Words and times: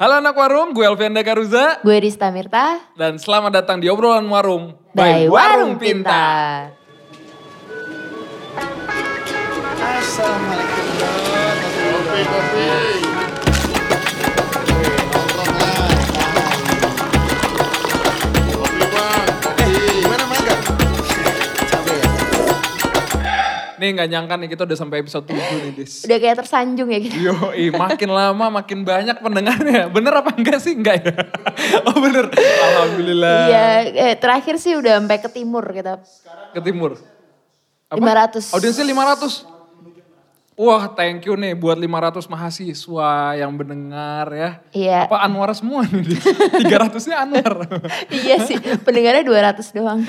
Halo 0.00 0.16
anak 0.16 0.32
warung, 0.32 0.72
gue 0.72 0.80
Alfianda 0.80 1.20
Karuza 1.20 1.76
Gue 1.84 2.00
Rista 2.00 2.32
Mirta 2.32 2.80
dan 2.96 3.20
selamat 3.20 3.52
datang 3.52 3.84
di 3.84 3.92
obrolan 3.92 4.24
warung 4.32 4.72
dari 4.96 5.28
Warung 5.28 5.76
Pintar. 5.76 6.72
Assalamualaikum 9.76 10.86
kopi. 11.04 12.20
Kopi 12.24 12.99
Nih 23.80 23.96
nggak 23.96 24.08
nyangka 24.12 24.34
nih 24.36 24.48
kita 24.52 24.62
udah 24.68 24.76
sampai 24.76 25.00
episode 25.00 25.24
7 25.24 25.40
nih 25.40 25.72
Dis. 25.72 26.04
Udah 26.04 26.18
kayak 26.20 26.36
tersanjung 26.44 26.92
ya 26.92 27.00
gitu. 27.00 27.16
Yo, 27.32 27.32
makin 27.72 28.12
lama 28.12 28.60
makin 28.60 28.84
banyak 28.84 29.16
pendengarnya. 29.24 29.88
Bener 29.88 30.12
apa 30.20 30.36
enggak 30.36 30.60
sih? 30.60 30.76
Enggak 30.76 31.00
ya? 31.00 31.16
Oh 31.88 31.96
bener. 31.96 32.28
Alhamdulillah. 32.36 33.40
Iya, 33.48 33.68
eh, 33.88 34.14
terakhir 34.20 34.60
sih 34.60 34.76
udah 34.76 35.00
sampai 35.00 35.16
ke 35.16 35.32
timur 35.32 35.64
kita. 35.72 35.96
Ke 36.52 36.60
timur. 36.60 37.00
500. 37.88 38.52
Audiensnya 38.52 38.84
500. 38.84 39.59
Wah, 40.60 40.92
thank 40.92 41.24
you 41.24 41.32
nih 41.34 41.56
buat 41.56 41.72
500 41.72 42.20
mahasiswa 42.28 43.10
yang 43.32 43.48
mendengar 43.48 44.28
ya. 44.28 44.50
Iya. 44.76 45.08
Apa 45.08 45.24
Anwar 45.24 45.56
semua 45.56 45.88
nih? 45.88 46.04
Dis? 46.12 46.20
300-nya 46.20 47.16
Anwar. 47.16 47.64
iya 48.20 48.44
sih, 48.44 48.60
pendengarnya 48.84 49.24
200 49.24 49.56
doang. 49.72 50.04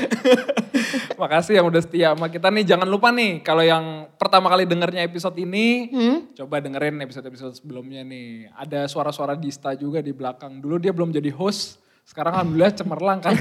Makasih 1.22 1.56
yang 1.56 1.72
udah 1.72 1.80
setia 1.80 2.12
sama 2.12 2.28
kita 2.28 2.52
nih. 2.52 2.68
Jangan 2.68 2.84
lupa 2.84 3.16
nih 3.16 3.40
kalau 3.40 3.64
yang 3.64 4.12
pertama 4.20 4.52
kali 4.52 4.68
dengernya 4.68 5.08
episode 5.08 5.40
ini, 5.40 5.88
Hmm? 5.88 6.28
coba 6.36 6.60
dengerin 6.60 7.00
episode-episode 7.00 7.56
sebelumnya 7.56 8.04
nih. 8.04 8.52
Ada 8.52 8.92
suara-suara 8.92 9.40
Dista 9.40 9.72
juga 9.72 10.04
di 10.04 10.12
belakang. 10.12 10.60
Dulu 10.60 10.76
dia 10.76 10.92
belum 10.92 11.16
jadi 11.16 11.32
host, 11.32 11.80
sekarang 12.04 12.36
alhamdulillah 12.36 12.76
cemerlang 12.76 13.24
kan. 13.24 13.40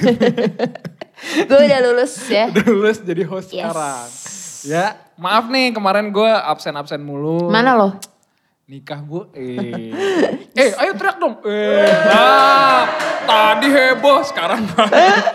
Gue 1.43 1.59
udah 1.59 1.81
lulus 1.91 2.15
ya. 2.31 2.47
udah 2.55 2.67
lulus 2.71 3.03
jadi 3.03 3.27
host 3.27 3.51
Yes. 3.51 3.67
sekarang. 3.67 4.07
Ya, 4.67 4.99
maaf 5.17 5.49
nih 5.49 5.73
kemarin 5.73 6.13
gue 6.13 6.29
absen-absen 6.29 7.01
mulu. 7.01 7.49
Mana 7.49 7.73
lo? 7.73 7.97
Nikah 8.71 9.01
bu, 9.03 9.27
eh. 9.35 9.91
eh 10.61 10.71
ayo 10.79 10.93
teriak 10.95 11.17
dong. 11.19 11.43
Eh, 11.43 11.91
nah, 12.07 12.87
tadi 13.27 13.67
heboh, 13.67 14.23
sekarang 14.23 14.63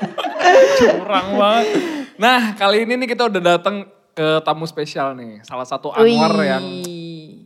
curang 0.80 1.28
banget. 1.36 1.68
Nah 2.16 2.56
kali 2.56 2.88
ini 2.88 2.96
nih 2.96 3.08
kita 3.12 3.28
udah 3.28 3.42
datang 3.44 3.84
ke 4.16 4.40
tamu 4.48 4.64
spesial 4.64 5.18
nih. 5.20 5.44
Salah 5.44 5.68
satu 5.68 5.92
Anwar 5.92 6.32
Wih. 6.32 6.48
yang 6.48 6.66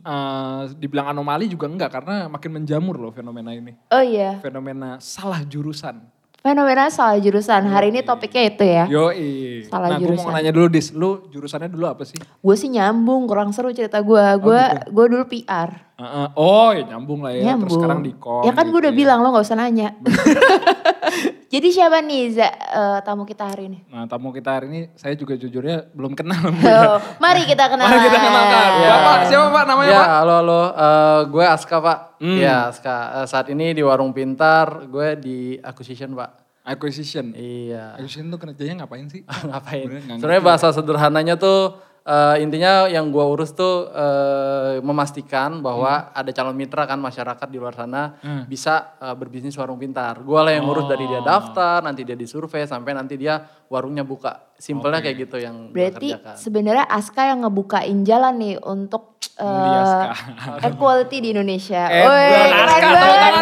eh, 0.04 0.62
dibilang 0.78 1.10
anomali 1.10 1.50
juga 1.50 1.66
enggak 1.66 1.90
karena 1.90 2.30
makin 2.30 2.62
menjamur 2.62 2.94
loh 2.94 3.10
fenomena 3.10 3.50
ini. 3.50 3.74
Oh 3.90 4.04
iya, 4.04 4.38
Fenomena 4.38 5.02
salah 5.02 5.42
jurusan. 5.42 6.19
Fenomena 6.40 6.88
salah 6.88 7.20
jurusan. 7.20 7.68
Hari 7.68 7.92
ini 7.92 8.00
topiknya 8.00 8.42
itu 8.48 8.64
ya. 8.64 8.84
Yoi. 8.88 9.64
Salah 9.68 9.92
nah 9.92 9.98
gue 10.00 10.08
mau 10.08 10.16
jurusan. 10.16 10.32
nanya 10.32 10.52
dulu 10.52 10.66
Dis, 10.72 10.88
lu 10.92 11.24
jurusannya 11.28 11.68
dulu 11.68 11.84
apa 11.86 12.02
sih? 12.08 12.16
Gue 12.16 12.56
sih 12.56 12.72
nyambung, 12.72 13.28
kurang 13.28 13.52
seru 13.52 13.70
cerita 13.70 14.00
gue. 14.00 14.24
Gue 14.40 14.60
gue 14.88 15.04
dulu 15.12 15.24
PR. 15.28 15.92
Heeh. 16.00 16.26
oh 16.32 16.72
ya 16.72 16.96
nyambung 16.96 17.20
lah 17.20 17.36
ya, 17.36 17.52
nyambung. 17.52 17.68
terus 17.68 17.76
sekarang 17.76 18.00
di 18.00 18.12
kom. 18.16 18.40
Ya 18.48 18.56
kan 18.56 18.72
gue 18.72 18.80
gitu 18.80 18.88
udah 18.88 18.92
bilang 18.96 19.18
lo 19.20 19.36
gak 19.36 19.44
usah 19.44 19.58
nanya. 19.60 19.92
Jadi 21.50 21.74
siapa 21.74 21.98
nih 21.98 22.30
Za, 22.30 22.46
eh, 22.46 22.98
tamu 23.02 23.26
kita 23.26 23.42
hari 23.50 23.66
ini? 23.66 23.82
Nah 23.90 24.06
tamu 24.06 24.30
kita 24.30 24.54
hari 24.54 24.70
ini 24.70 24.80
saya 24.94 25.18
juga 25.18 25.34
jujurnya 25.34 25.90
belum 25.90 26.14
kenal. 26.14 26.46
Oh, 26.46 26.98
mari 27.18 27.42
kita 27.42 27.66
kenalan. 27.66 27.90
Mari 27.90 28.06
kita 28.06 28.18
kenalkan. 28.22 28.70
Ya. 28.78 28.90
Bapak 28.94 29.16
siapa 29.26 29.46
Pak 29.50 29.64
namanya 29.66 29.90
ya, 29.90 29.98
Pak? 29.98 30.08
halo 30.22 30.34
halo. 30.46 30.62
Eh, 30.70 31.20
gue 31.26 31.44
Aska 31.50 31.76
Pak. 31.82 31.98
Hmm. 32.22 32.38
Ya, 32.38 32.56
Aska. 32.70 32.96
Eh, 33.18 33.26
saat 33.26 33.50
ini 33.50 33.74
di 33.74 33.82
Warung 33.82 34.14
Pintar, 34.14 34.86
gue 34.86 35.18
di 35.18 35.58
acquisition 35.58 36.14
Pak. 36.14 36.30
Acquisition. 36.62 37.34
Iya. 37.34 37.98
Acquisition 37.98 38.30
tuh 38.30 38.38
kerjanya 38.38 38.86
ngapain 38.86 39.10
sih? 39.10 39.26
Ngapain? 39.50 39.90
Sebenarnya 40.22 40.42
bahasa 40.46 40.70
sederhananya 40.70 41.34
tuh 41.34 41.74
eh, 42.04 42.36
intinya 42.44 42.86
yang 42.86 43.08
gue 43.08 43.24
urus 43.24 43.52
tuh 43.52 43.88
eh, 43.90 44.78
memastikan 44.80 45.60
bahwa 45.60 46.12
ada 46.14 46.30
calon 46.30 46.54
mitra 46.56 46.86
kan 46.86 46.96
masyarakat 46.96 47.48
di 47.50 47.58
luar 47.58 47.74
sana 47.74 48.16
Hmm. 48.20 48.44
bisa 48.46 48.96
eh, 49.00 49.14
berbisnis 49.16 49.56
warung 49.56 49.80
pintar. 49.80 50.20
Gue 50.20 50.40
lah 50.40 50.52
yang 50.54 50.66
ngurus 50.68 50.86
dari 50.86 51.04
dia 51.08 51.20
daftar, 51.20 51.80
nanti 51.84 52.04
dia 52.04 52.16
disurvei 52.16 52.64
sampai 52.66 52.92
nanti 52.94 53.16
dia 53.16 53.40
warungnya 53.68 54.04
buka. 54.04 54.52
Simpelnya 54.60 55.00
kayak 55.00 55.16
gitu 55.28 55.36
yang 55.40 55.72
Berarti 55.72 56.12
sebenarnya 56.36 56.84
Aska 56.84 57.26
yang 57.32 57.46
ngebukain 57.48 58.04
jalan 58.04 58.34
nih 58.36 58.56
untuk 58.60 59.09
eh, 59.40 59.44
Aska. 59.44 60.64
equality 60.64 61.16
di 61.20 61.28
Indonesia. 61.32 61.82
Eh, 61.86 62.04
keren 62.04 62.92
banget. 62.96 63.32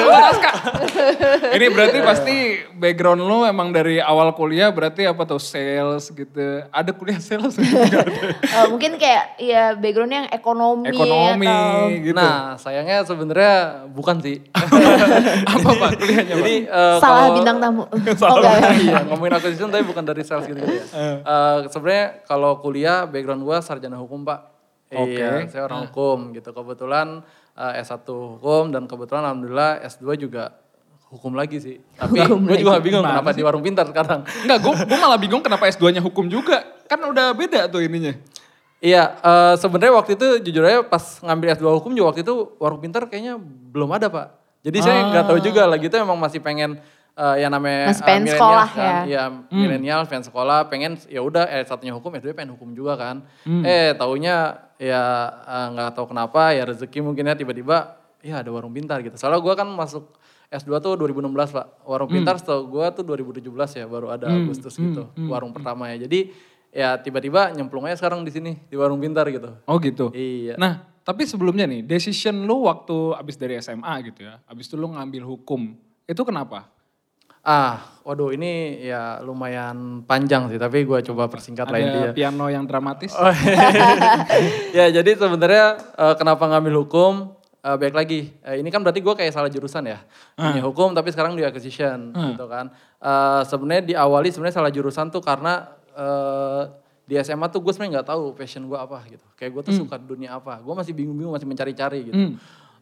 Ini 1.55 1.67
berarti 1.71 1.99
pasti 2.03 2.37
background 2.75 3.23
lu 3.23 3.47
emang 3.47 3.71
dari 3.71 4.03
awal 4.03 4.35
kuliah 4.35 4.71
berarti 4.71 5.07
apa 5.07 5.23
tuh 5.23 5.39
sales 5.39 6.11
gitu. 6.11 6.67
Ada 6.71 6.91
kuliah 6.91 7.21
sales? 7.23 7.55
Ada. 7.55 8.03
Eh, 8.49 8.67
mungkin 8.67 8.99
kayak 8.99 9.39
ya 9.39 9.77
backgroundnya 9.79 10.27
yang 10.27 10.31
ekonomi, 10.35 10.91
Ekonomi 10.91 11.47
atau 11.47 11.87
gitu. 11.95 12.17
Nah, 12.17 12.59
sayangnya 12.59 13.07
sebenarnya 13.07 13.55
bukan 13.87 14.19
sih. 14.19 14.43
apa 15.55 15.69
Pak 15.69 15.91
kuliahnya 15.95 16.35
Pak? 16.35 16.43
Jadi 16.43 16.57
eh, 16.67 16.97
salah 16.99 17.31
kalau- 17.31 17.37
bintang 17.39 17.59
tamu. 17.63 17.85
Oh, 18.19 18.35
enggak, 18.43 18.55
ya. 18.59 18.71
iya, 18.75 18.99
ngomongin 19.07 19.33
acquisition 19.39 19.71
tapi 19.71 19.85
bukan 19.87 20.03
dari 20.03 20.27
sales 20.27 20.45
gitu, 20.45 20.59
ya. 20.59 20.85
Eh, 21.23 21.57
sebenarnya 21.71 22.27
kalau 22.27 22.59
kuliah 22.59 23.07
background 23.07 23.47
gua 23.47 23.63
sarjana 23.63 23.95
hukum, 23.95 24.27
Pak. 24.27 24.58
Oke. 24.89 25.21
Iya, 25.21 25.45
saya 25.53 25.63
orang 25.69 25.89
hukum 25.89 26.33
gitu. 26.33 26.51
Kebetulan 26.53 27.21
eh, 27.57 27.83
S1 27.85 28.09
hukum 28.09 28.73
dan 28.73 28.89
kebetulan 28.89 29.23
alhamdulillah 29.29 29.85
S2 29.85 30.17
juga 30.17 30.57
hukum 31.09 31.33
lagi 31.37 31.57
sih. 31.61 31.77
Tapi 31.97 32.21
gue 32.21 32.57
juga 32.61 32.81
lagi. 32.81 32.85
bingung 32.85 33.05
kenapa 33.05 33.31
di 33.33 33.43
warung 33.45 33.65
pintar 33.65 33.89
sekarang. 33.89 34.25
Enggak, 34.45 34.59
gue 34.65 34.99
malah 35.01 35.21
bingung 35.21 35.41
kenapa 35.45 35.69
S2-nya 35.69 36.05
hukum 36.05 36.29
juga. 36.29 36.65
Kan 36.89 37.01
udah 37.05 37.33
beda 37.33 37.69
tuh 37.69 37.85
ininya. 37.85 38.17
Iya, 38.79 39.19
eh, 39.19 39.55
sebenarnya 39.59 39.93
waktu 39.99 40.15
itu 40.15 40.27
jujur 40.49 40.63
aja 40.63 40.87
pas 40.87 41.03
ngambil 41.25 41.59
S2 41.59 41.67
hukum 41.83 41.91
juga 41.97 42.15
waktu 42.15 42.23
itu 42.23 42.35
warung 42.63 42.79
pintar 42.79 43.11
kayaknya 43.11 43.35
belum 43.43 43.91
ada 43.91 44.07
pak. 44.07 44.39
Jadi 44.63 44.79
saya 44.85 45.07
nggak 45.11 45.25
tahu 45.27 45.39
juga 45.43 45.67
lagi 45.67 45.87
itu 45.91 45.97
emang 45.99 46.15
masih 46.15 46.39
pengen 46.39 46.79
eh, 47.19 47.37
yang 47.43 47.51
namanya 47.51 47.91
pengen 47.99 48.23
eh, 48.23 48.31
millennials 48.31 48.39
sekolah 48.39 48.69
kan. 48.71 48.87
ya. 48.87 48.99
Iya, 49.09 49.23
milenial 49.51 50.01
pengen 50.07 50.25
sekolah, 50.31 50.59
pengen 50.71 50.93
ya 51.11 51.21
udah 51.27 51.45
eh 51.51 51.67
satunya 51.67 51.91
hukum, 51.91 52.15
S2 52.15 52.37
pengen 52.39 52.55
hukum 52.55 52.71
juga 52.71 52.95
kan. 52.95 53.27
Eh 53.67 53.99
taunya 53.99 54.68
ya 54.79 55.03
eh, 55.45 55.67
nggak 55.75 55.99
tahu 55.99 56.15
kenapa 56.15 56.55
ya 56.55 56.65
rezeki 56.65 57.03
mungkinnya 57.03 57.35
tiba-tiba 57.35 57.99
ya 58.23 58.43
ada 58.43 58.51
warung 58.51 58.73
pintar 58.73 59.03
gitu. 59.03 59.15
Soalnya 59.19 59.43
gua 59.43 59.55
kan 59.59 59.69
masuk 59.69 60.15
S2 60.49 60.81
tuh 60.81 60.97
2016 60.97 61.29
pak. 61.53 61.67
Warung 61.85 62.09
pintar 62.09 62.41
setahu 62.41 62.71
gua 62.71 62.91
tuh 62.95 63.05
2017 63.05 63.45
ya 63.79 63.87
baru 63.87 64.15
ada 64.15 64.31
Agustus 64.33 64.75
gitu. 64.79 65.11
Warung 65.29 65.53
pertama 65.53 65.91
ya. 65.93 66.09
Jadi 66.09 66.33
ya 66.73 66.97
tiba-tiba 67.01 67.53
nyemplung 67.53 67.89
aja 67.89 67.97
sekarang 68.01 68.25
di 68.25 68.33
sini 68.33 68.53
di 68.69 68.77
warung 68.77 69.01
pintar 69.03 69.29
gitu. 69.29 69.57
Oh 69.65 69.77
gitu. 69.81 70.13
Iya. 70.13 70.57
Nah, 70.61 70.89
tapi 71.09 71.25
sebelumnya 71.25 71.65
nih, 71.65 71.81
decision 71.89 72.45
lu 72.45 72.69
waktu 72.69 73.17
abis 73.17 73.41
dari 73.41 73.57
SMA 73.65 74.13
gitu 74.13 74.29
ya, 74.29 74.45
abis 74.45 74.69
itu 74.69 74.77
lu 74.77 74.93
ngambil 74.93 75.25
hukum, 75.25 75.73
itu 76.05 76.23
kenapa? 76.25 76.69
Ah, 77.49 77.81
waduh 78.05 78.29
ini 78.29 78.85
ya 78.85 79.25
lumayan 79.25 80.05
panjang 80.05 80.53
sih, 80.53 80.61
tapi 80.61 80.85
gua 80.85 81.01
coba 81.01 81.33
persingkat 81.33 81.65
Ada 81.65 81.81
intinya. 81.81 82.13
piano 82.13 82.47
yang 82.53 82.69
dramatis? 82.69 83.17
Oh, 83.17 83.33
ya 84.77 84.93
jadi 84.93 85.17
sebenarnya 85.17 85.81
eh, 85.97 86.15
kenapa 86.21 86.45
ngambil 86.45 86.85
hukum? 86.85 87.33
Eh, 87.65 87.77
baik 87.81 87.97
lagi, 87.97 88.29
eh, 88.45 88.61
ini 88.61 88.69
kan 88.69 88.85
berarti 88.85 89.01
gua 89.01 89.17
kayak 89.17 89.33
salah 89.33 89.49
jurusan 89.49 89.81
ya. 89.89 90.05
Punya 90.37 90.61
hukum 90.61 90.93
tapi 90.93 91.09
sekarang 91.09 91.41
di 91.41 91.43
acquisition 91.43 92.13
gitu 92.13 92.45
kan. 92.53 92.69
Eh, 93.01 93.43
sebenarnya 93.49 93.97
diawali 93.97 94.29
sebenarnya 94.29 94.57
salah 94.61 94.73
jurusan 94.73 95.09
tuh 95.09 95.25
karena 95.25 95.73
di 97.09 97.17
SMA 97.19 97.49
tuh 97.49 97.65
gue 97.65 97.73
sebenarnya 97.73 97.99
nggak 97.99 98.09
tahu 98.13 98.37
passion 98.37 98.69
gue 98.69 98.77
apa 98.77 99.01
gitu. 99.09 99.25
Kayak 99.35 99.51
gue 99.57 99.63
tuh 99.67 99.75
suka 99.81 99.97
dunia 99.97 100.37
apa. 100.37 100.61
Gue 100.61 100.77
masih 100.77 100.93
bingung-bingung, 100.93 101.33
masih 101.33 101.49
mencari-cari 101.49 102.13
gitu. 102.13 102.37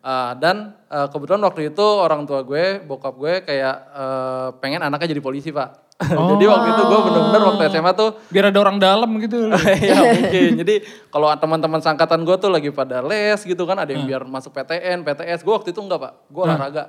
Eh, 0.06 0.33
dan 0.39 0.78
eh, 0.87 1.09
kebetulan 1.11 1.43
waktu 1.43 1.75
itu 1.75 1.83
orang 1.83 2.31
tua 2.31 2.47
gue, 2.47 2.78
bokap 2.78 3.19
gue 3.19 3.42
kayak 3.42 3.77
eh, 3.91 4.48
pengen 4.63 4.86
anaknya 4.86 5.10
jadi 5.10 5.19
polisi 5.19 5.51
pak. 5.51 5.83
jadi 6.30 6.45
waktu 6.47 6.69
itu 6.77 6.83
gue 6.86 7.01
bener-bener 7.09 7.42
waktu 7.42 7.63
SMA 7.72 7.92
tuh 7.97 8.21
Biar 8.28 8.53
ada 8.54 8.59
orang 8.63 8.78
dalam 8.78 9.10
gitu. 9.19 9.51
ya 9.89 9.98
mungkin. 9.98 10.63
Jadi 10.63 10.75
kalau 11.10 11.27
teman-teman 11.34 11.83
sangkatan 11.83 12.22
gue 12.22 12.36
tuh 12.39 12.54
lagi 12.54 12.71
pada 12.71 13.03
les 13.03 13.42
gitu 13.42 13.66
kan, 13.66 13.83
ada 13.83 13.91
yang 13.91 14.07
biar 14.07 14.22
masuk 14.30 14.54
PTN, 14.54 15.03
PTS. 15.03 15.42
Gue 15.42 15.59
waktu 15.59 15.75
itu 15.75 15.80
enggak 15.83 15.98
pak, 15.98 16.13
gue 16.30 16.42
olahraga. 16.47 16.84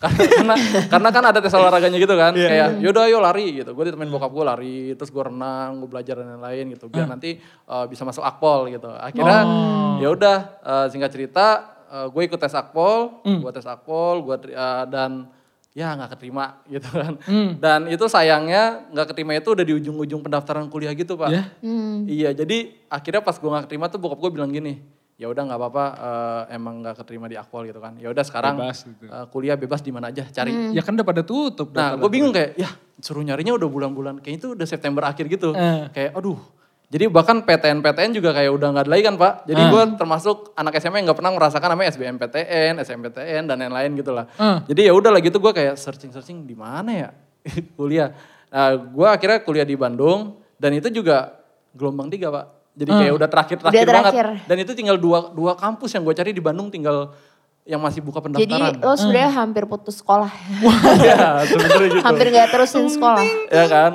karena 0.00 0.56
karena 0.88 1.08
kan 1.12 1.24
ada 1.28 1.44
tes 1.44 1.52
olahraganya 1.52 2.00
gitu 2.00 2.16
kan, 2.16 2.32
kayak 2.32 2.80
yaudah 2.80 3.04
ayo 3.04 3.20
lari 3.20 3.60
gitu. 3.60 3.76
Gue 3.76 3.88
ditemenin 3.88 4.08
bokap 4.08 4.32
gue 4.32 4.44
lari, 4.48 4.78
terus 4.96 5.12
gue 5.12 5.24
renang, 5.24 5.80
gue 5.80 5.88
belajar 5.92 6.24
dan 6.24 6.40
lain-lain 6.40 6.72
gitu. 6.72 6.88
Biar 6.88 7.04
nanti 7.04 7.36
uh, 7.68 7.84
bisa 7.84 8.08
masuk 8.08 8.24
akpol 8.24 8.72
gitu. 8.72 8.88
Akhirnya 8.88 9.44
ya 10.00 10.08
udah 10.08 10.36
uh, 10.64 10.86
singkat 10.88 11.12
cerita, 11.12 11.79
uh, 11.90 12.06
gue 12.08 12.22
ikut 12.24 12.38
tes 12.38 12.54
akpol, 12.54 13.20
gue 13.26 13.50
tes 13.50 13.66
akpol, 13.66 14.22
gue 14.22 14.36
dan 14.86 15.26
ya 15.70 15.94
nggak 15.94 16.18
keterima 16.18 16.58
gitu 16.72 16.90
kan. 16.90 17.14
Dan 17.58 17.86
itu 17.86 18.06
sayangnya 18.06 18.86
nggak 18.90 19.06
keterima 19.14 19.34
itu 19.34 19.50
udah 19.54 19.64
di 19.66 19.74
ujung-ujung 19.76 20.22
pendaftaran 20.22 20.66
kuliah 20.66 20.94
gitu 20.94 21.14
pak. 21.14 21.30
Ya. 21.30 21.42
Hmm. 21.62 22.06
Iya, 22.10 22.30
jadi 22.34 22.74
akhirnya 22.90 23.22
pas 23.22 23.38
gue 23.38 23.46
gak 23.46 23.70
keterima 23.70 23.86
tuh 23.86 24.02
bokap 24.02 24.18
gue 24.18 24.30
bilang 24.34 24.50
gini, 24.50 24.82
ya 25.14 25.30
udah 25.30 25.42
nggak 25.46 25.60
apa-apa 25.60 25.84
eh, 25.94 26.56
emang 26.58 26.80
nggak 26.82 26.96
keterima 27.04 27.30
di 27.30 27.36
akwal 27.38 27.68
gitu 27.68 27.78
kan. 27.78 27.94
Ya 28.00 28.10
udah 28.10 28.24
sekarang 28.26 28.58
Bebas 28.58 28.82
gitu. 28.82 29.04
eh, 29.06 29.26
kuliah 29.30 29.54
bebas 29.54 29.80
di 29.84 29.92
mana 29.94 30.10
aja 30.10 30.26
cari. 30.26 30.74
Ya 30.74 30.82
kan 30.82 30.98
udah 30.98 31.06
pada 31.06 31.22
tutup. 31.22 31.70
Nah, 31.70 31.94
gue 31.94 32.10
bingung 32.10 32.34
kayak, 32.34 32.58
ya 32.58 32.70
suruh 32.98 33.22
nyarinya 33.22 33.54
udah 33.54 33.68
bulan-bulan, 33.70 34.14
kayaknya 34.20 34.38
itu 34.42 34.48
udah 34.58 34.66
September 34.66 35.02
akhir 35.06 35.24
gitu. 35.30 35.54
Eh. 35.54 35.86
Kayak, 35.94 36.18
aduh. 36.18 36.40
Jadi 36.90 37.06
bahkan 37.06 37.38
PTN-PTN 37.40 38.10
juga 38.12 38.34
kayak 38.34 38.50
udah 38.50 38.68
nggak 38.74 38.84
ada 38.84 38.90
lagi 38.90 39.02
kan 39.04 39.14
Pak. 39.14 39.32
Jadi 39.46 39.62
Eh. 39.62 39.68
gue 39.70 39.82
termasuk 39.94 40.36
anak 40.52 40.74
SMA 40.76 40.98
yang 40.98 41.06
nggak 41.06 41.18
pernah 41.18 41.32
merasakan 41.32 41.68
namanya 41.70 41.88
SBMPTN, 41.88 42.82
SMPTN 42.82 43.42
dan 43.46 43.56
lain-lain 43.56 43.94
gitu 43.94 44.10
lah. 44.10 44.26
Eh. 44.32 44.58
Jadi 44.66 44.80
ya 44.84 44.92
udah 44.92 45.08
lah 45.08 45.22
gitu 45.22 45.38
gue 45.38 45.52
kayak 45.54 45.78
searching-searching 45.78 46.42
di 46.42 46.58
mana 46.58 46.90
ya 46.90 47.08
kuliah. 47.78 48.10
Nah, 48.50 48.74
gue 48.74 49.06
akhirnya 49.06 49.38
kuliah 49.40 49.62
di 49.62 49.78
Bandung 49.78 50.34
dan 50.58 50.74
itu 50.74 50.90
juga 50.90 51.38
gelombang 51.70 52.10
tiga 52.10 52.26
Pak. 52.28 52.46
Jadi 52.74 52.90
kayak 52.90 53.12
udah 53.14 53.28
terakhir-terakhir 53.28 53.86
banget. 53.86 53.94
terakhir. 54.10 54.26
Dan 54.46 54.56
itu 54.58 54.72
tinggal 54.74 54.96
dua, 54.98 55.30
dua 55.30 55.52
kampus 55.54 55.94
yang 55.94 56.02
gue 56.02 56.12
cari 56.12 56.30
di 56.30 56.42
Bandung 56.42 56.68
tinggal 56.68 57.14
yang 57.62 57.78
masih 57.78 58.02
buka 58.02 58.18
Jadi 58.18 58.50
pendaftaran. 58.50 58.82
lo 58.82 58.92
sebenarnya 58.98 59.30
hampir 59.32 59.62
putus 59.64 60.02
sekolah. 60.02 60.26
ya 61.06 61.46
sebenernya 61.46 61.86
gitu. 61.88 62.02
hampir 62.02 62.26
gak 62.32 62.50
terusin 62.50 62.90
sekolah. 62.90 63.22
ya 63.46 63.64
kan 63.68 63.92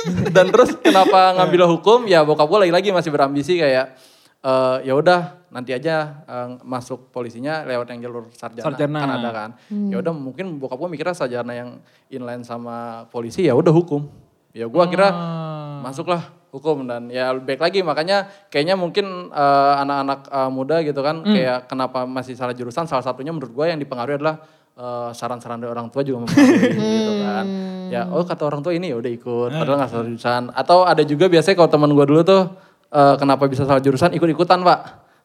dan 0.36 0.50
terus 0.50 0.76
kenapa 0.80 1.36
ngambil 1.38 1.68
hukum? 1.78 2.04
Ya 2.08 2.22
bokap 2.26 2.48
gue 2.48 2.68
lagi-lagi 2.68 2.90
masih 2.90 3.10
berambisi 3.14 3.58
kayak 3.60 3.96
eh, 4.42 4.76
ya 4.86 4.92
udah 4.96 5.46
nanti 5.52 5.76
aja 5.76 6.24
eh, 6.26 6.48
masuk 6.64 7.12
polisinya 7.14 7.62
lewat 7.68 7.92
yang 7.94 8.08
jalur 8.08 8.28
sarjana, 8.34 8.66
Sarjana. 8.72 8.98
kan 8.98 9.10
ada 9.20 9.30
kan? 9.30 9.50
Ya 9.90 10.00
udah 10.00 10.12
mungkin 10.14 10.58
bokap 10.58 10.78
gue 10.80 10.88
mikirnya 10.92 11.16
sarjana 11.16 11.52
yang 11.52 11.70
inline 12.10 12.42
sama 12.42 13.06
polisi 13.12 13.46
ya 13.46 13.54
udah 13.54 13.72
hukum. 13.72 14.08
Ya 14.52 14.68
gue 14.68 14.82
akhirnya 14.84 15.12
masuklah 15.80 16.28
hukum 16.52 16.84
dan 16.84 17.08
ya 17.08 17.32
baik 17.32 17.58
lagi. 17.58 17.80
Makanya 17.80 18.28
kayaknya 18.52 18.76
mungkin 18.76 19.32
eh, 19.32 19.74
anak-anak 19.82 20.20
eh, 20.28 20.50
muda 20.52 20.76
gitu 20.84 21.00
kan 21.00 21.24
kayak 21.24 21.70
kenapa 21.70 22.04
masih 22.04 22.36
salah 22.36 22.52
jurusan 22.52 22.84
salah 22.84 23.02
satunya 23.02 23.32
menurut 23.32 23.52
gue 23.52 23.66
yang 23.66 23.80
dipengaruhi 23.80 24.20
adalah 24.20 24.44
eh, 24.76 25.10
saran-saran 25.12 25.60
dari 25.60 25.70
orang 25.72 25.88
tua 25.92 26.00
juga 26.04 26.24
mempengaruhi 26.24 26.76
gitu 26.76 27.12
kan. 27.20 27.44
Ya 27.92 28.08
oh 28.08 28.24
kata 28.24 28.42
orang 28.48 28.60
tua 28.64 28.72
ini 28.72 28.88
ya 28.88 28.96
udah 28.96 29.12
ikut 29.12 29.50
padahal 29.52 29.76
nggak 29.84 29.90
salah 29.92 30.06
jurusan. 30.08 30.42
Atau 30.56 30.78
ada 30.88 31.02
juga 31.04 31.28
biasanya 31.28 31.56
kalau 31.60 31.70
teman 31.70 31.90
gue 31.92 32.06
dulu 32.08 32.20
tuh 32.24 32.42
eh, 32.92 33.14
kenapa 33.20 33.44
bisa 33.48 33.68
salah 33.68 33.82
jurusan 33.84 34.12
ikut-ikutan 34.16 34.64
pak. 34.64 34.80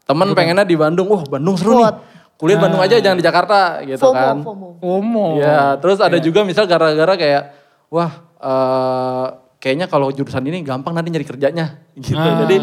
Temen 0.07 0.31
pengennya 0.31 0.63
di 0.63 0.75
Bandung 0.79 1.07
wah 1.11 1.23
Bandung 1.27 1.55
seru 1.59 1.79
nih. 1.79 1.87
Kuat. 1.87 1.97
kuliah 2.37 2.61
Bandung 2.61 2.77
aja 2.77 3.01
jangan 3.01 3.17
di 3.17 3.25
Jakarta 3.25 3.81
gitu 3.81 3.97
FOMO, 3.97 4.13
kan. 4.13 4.35
FOMO. 4.45 4.67
FOMO. 4.77 5.27
Ya, 5.41 5.73
terus 5.81 5.97
ada 5.97 6.21
juga 6.21 6.45
misal 6.45 6.69
gara-gara 6.69 7.17
kayak, 7.17 7.43
wah 7.89 8.13
eh, 8.37 9.25
kayaknya 9.57 9.89
kalau 9.89 10.13
jurusan 10.13 10.45
ini 10.45 10.61
gampang 10.61 10.93
nanti 10.93 11.09
nyari 11.09 11.25
kerjanya 11.25 11.81
gitu. 11.97 12.17
Ah. 12.17 12.45
Jadi 12.45 12.57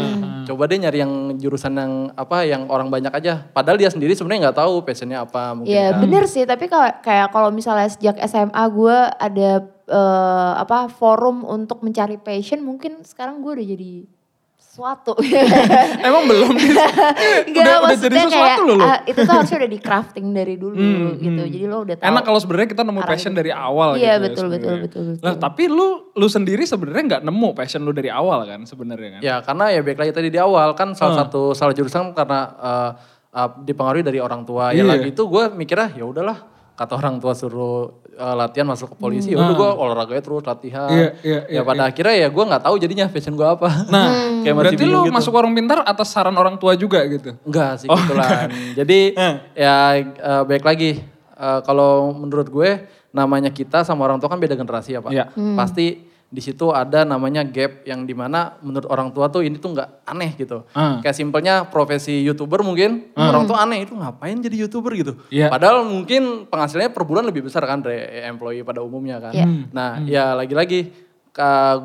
coba 0.47 0.63
deh 0.69 0.79
nyari 0.79 0.97
yang 1.03 1.13
jurusan 1.35 1.73
yang 1.75 1.93
apa 2.15 2.47
yang 2.47 2.67
orang 2.71 2.87
banyak 2.87 3.11
aja. 3.11 3.43
Padahal 3.51 3.79
dia 3.79 3.91
sendiri 3.91 4.15
sebenarnya 4.15 4.49
nggak 4.49 4.59
tahu 4.63 4.83
passionnya 4.87 5.23
apa 5.23 5.55
mungkin. 5.57 5.71
Ya 5.71 5.91
kan. 5.91 6.01
bener 6.07 6.23
sih, 6.29 6.47
tapi 6.47 6.71
kalau 6.71 6.87
kayak 7.03 7.27
kalau 7.35 7.49
misalnya 7.51 7.91
sejak 7.91 8.15
SMA 8.25 8.63
gue 8.71 8.97
ada 9.19 9.51
eh, 9.91 10.53
apa 10.55 10.87
forum 10.87 11.43
untuk 11.43 11.83
mencari 11.83 12.15
passion, 12.15 12.63
mungkin 12.63 13.03
sekarang 13.03 13.43
gue 13.43 13.51
udah 13.59 13.67
jadi 13.75 13.91
sesuatu. 14.75 15.15
Emang 16.07 16.27
belum? 16.27 16.51
Enggak, 16.51 17.63
udah, 17.63 17.75
udah 17.87 17.95
jadi 17.97 18.15
sesuatu 18.19 18.35
kayak 18.35 18.57
loh 18.59 18.75
lo. 18.75 18.83
ah, 18.83 18.99
itu 19.07 19.19
tuh 19.23 19.31
harusnya 19.31 19.57
udah 19.63 19.71
di 19.71 19.79
crafting 19.79 20.27
dari 20.29 20.55
dulu 20.59 20.75
gitu. 21.15 21.41
Jadi 21.47 21.63
lo 21.63 21.77
udah 21.81 21.95
tahu. 21.95 22.07
Enak 22.11 22.23
kalau 22.23 22.39
sebenarnya 22.43 22.69
kita 22.69 22.83
nemu 22.83 23.01
passion 23.01 23.31
dari 23.31 23.51
awal 23.51 23.95
Iya, 23.95 23.95
gitu 23.95 24.03
ya 24.03 24.15
betul, 24.19 24.27
betul, 24.27 24.51
sebenarnya. 24.51 24.83
betul, 24.83 25.01
betul. 25.07 25.23
Lah 25.23 25.35
tapi 25.39 25.63
lu 25.65 25.87
lu 26.11 26.27
sendiri 26.27 26.63
sebenarnya 26.63 27.03
nggak 27.07 27.23
nemu 27.23 27.49
passion 27.53 27.81
lu 27.81 27.91
dari 27.91 28.11
awal 28.11 28.43
kan 28.43 28.59
sebenarnya 28.63 29.09
kan? 29.15 29.21
Ya 29.23 29.35
karena 29.39 29.65
ya 29.71 29.79
baik 29.79 29.97
lagi 29.97 30.11
tadi 30.11 30.27
di 30.27 30.37
awal 30.37 30.75
kan 30.75 30.91
salah 30.91 31.23
satu 31.23 31.55
salah 31.55 31.71
jurusan 31.71 32.11
karena 32.11 32.39
eh, 32.53 32.91
eh, 33.33 33.49
dipengaruhi 33.63 34.03
dari 34.03 34.19
orang 34.19 34.43
tua. 34.43 34.75
Ya 34.75 34.83
Iya. 34.83 34.91
lagi 34.91 35.09
itu 35.09 35.23
gue 35.23 35.55
mikirnya 35.55 35.95
ya 35.95 36.03
udahlah 36.03 36.37
kata 36.75 36.93
orang 36.99 37.23
tua 37.23 37.31
suruh 37.31 38.03
eh, 38.11 38.35
latihan 38.35 38.67
masuk 38.67 38.93
ke 38.93 38.95
polisi 38.99 39.31
ya 39.31 39.39
udah 39.39 39.55
gue 39.55 39.69
olahraganya 39.79 40.23
terus 40.23 40.43
latihan. 40.43 40.91
Iya, 40.91 41.07
iya, 41.23 41.39
ya 41.47 41.51
iya, 41.57 41.61
pada 41.63 41.87
akhirnya 41.87 42.15
ya 42.19 42.27
gue 42.27 42.43
nggak 42.43 42.63
tahu 42.67 42.75
jadinya 42.75 43.05
passion 43.07 43.33
gue 43.39 43.47
apa. 43.47 43.69
Nah, 43.87 44.07
kayak 44.43 44.55
masih 44.55 44.69
berarti 44.75 44.83
lu 44.85 44.99
gitu. 45.07 45.15
masuk 45.15 45.31
warung 45.31 45.55
pintar 45.55 45.79
atas 45.87 46.07
saran 46.11 46.35
orang 46.35 46.59
tua 46.59 46.75
juga 46.75 46.99
gitu? 47.07 47.35
Enggak 47.47 47.79
sih 47.79 47.87
Oh, 47.87 47.95
kebetulan. 47.95 48.47
Jadi 48.75 48.99
ya 49.63 49.75
eh, 50.03 50.43
baik 50.43 50.63
lagi 50.67 50.99
eh, 51.39 51.59
kalau 51.63 52.11
menurut 52.11 52.51
gue 52.51 52.69
namanya 53.15 53.47
kita 53.47 53.87
sama 53.87 54.03
orang 54.03 54.19
tua 54.19 54.27
kan 54.27 54.39
beda 54.39 54.59
generasi 54.59 54.99
ya 54.99 54.99
Pak. 54.99 55.11
Iya. 55.15 55.25
Pasti 55.55 56.03
di 56.25 56.41
situ 56.41 56.73
ada 56.73 57.05
namanya 57.05 57.45
gap 57.45 57.85
yang 57.85 58.03
di 58.03 58.11
mana 58.17 58.57
menurut 58.59 58.89
orang 58.89 59.13
tua 59.13 59.29
tuh 59.29 59.45
ini 59.45 59.61
tuh 59.61 59.77
nggak 59.77 60.09
aneh 60.09 60.33
gitu. 60.35 60.65
Ah. 60.73 60.99
Kayak 60.99 61.15
simpelnya 61.15 61.69
profesi 61.69 62.25
youtuber 62.25 62.65
mungkin 62.65 63.13
orang 63.15 63.45
tua 63.45 63.63
aneh 63.63 63.85
itu 63.85 63.93
ngapain 63.93 64.35
jadi 64.41 64.65
youtuber 64.65 64.91
gitu. 64.97 65.13
Iya. 65.29 65.53
Padahal 65.53 65.85
mungkin 65.85 66.49
penghasilannya 66.49 66.91
per 66.91 67.03
bulan 67.05 67.23
lebih 67.29 67.45
besar 67.45 67.63
kan 67.63 67.85
dari 67.85 68.25
employee 68.25 68.65
pada 68.65 68.81
umumnya 68.81 69.21
kan. 69.21 69.33
Iya. 69.37 69.45
Nah 69.69 69.89
ya 70.03 70.33
lagi-lagi 70.33 70.91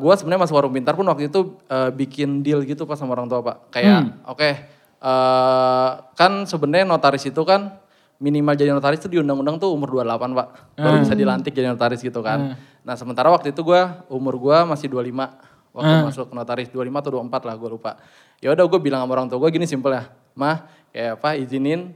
gua 0.00 0.14
sebenarnya 0.16 0.42
masuk 0.46 0.56
warung 0.56 0.74
pintar 0.74 0.96
pun 0.96 1.06
waktu 1.06 1.28
itu 1.28 1.60
eh, 1.68 1.90
bikin 1.92 2.40
deal 2.40 2.64
gitu 2.64 2.88
pas 2.88 2.96
sama 2.96 3.12
orang 3.12 3.28
tua 3.28 3.44
pak. 3.44 3.70
Kayak 3.76 4.24
oke 4.24 4.50
eh, 5.04 5.90
kan 6.16 6.32
sebenarnya 6.48 6.88
notaris 6.88 7.28
itu 7.28 7.44
kan 7.44 7.76
minimal 8.20 8.52
jadi 8.52 8.76
notaris 8.76 9.00
itu 9.00 9.08
di 9.08 9.18
undang-undang 9.20 9.56
tuh 9.56 9.72
umur 9.72 10.00
28 10.00 10.36
pak. 10.36 10.48
Baru 10.76 10.96
bisa 11.04 11.14
dilantik 11.14 11.52
jadi 11.52 11.72
notaris 11.72 12.00
gitu 12.00 12.20
kan. 12.24 12.56
Nah 12.84 12.94
sementara 12.96 13.28
waktu 13.28 13.52
itu 13.52 13.60
gua 13.64 14.04
umur 14.08 14.36
gua 14.40 14.64
masih 14.64 14.88
25 14.88 15.50
waktu 15.70 15.94
masuk 16.06 16.26
notaris 16.34 16.68
25 16.70 16.90
atau 16.90 17.10
24 17.22 17.46
lah 17.46 17.54
gue 17.54 17.70
lupa. 17.70 17.92
Ya 18.42 18.50
udah 18.50 18.64
gue 18.66 18.80
bilang 18.82 19.00
sama 19.04 19.12
orang 19.14 19.26
tua 19.30 19.38
gue 19.38 19.50
gini 19.54 19.66
simpel 19.66 19.94
ya. 19.94 20.10
Mah 20.34 20.66
kayak 20.90 21.20
apa 21.20 21.38
izinin 21.38 21.94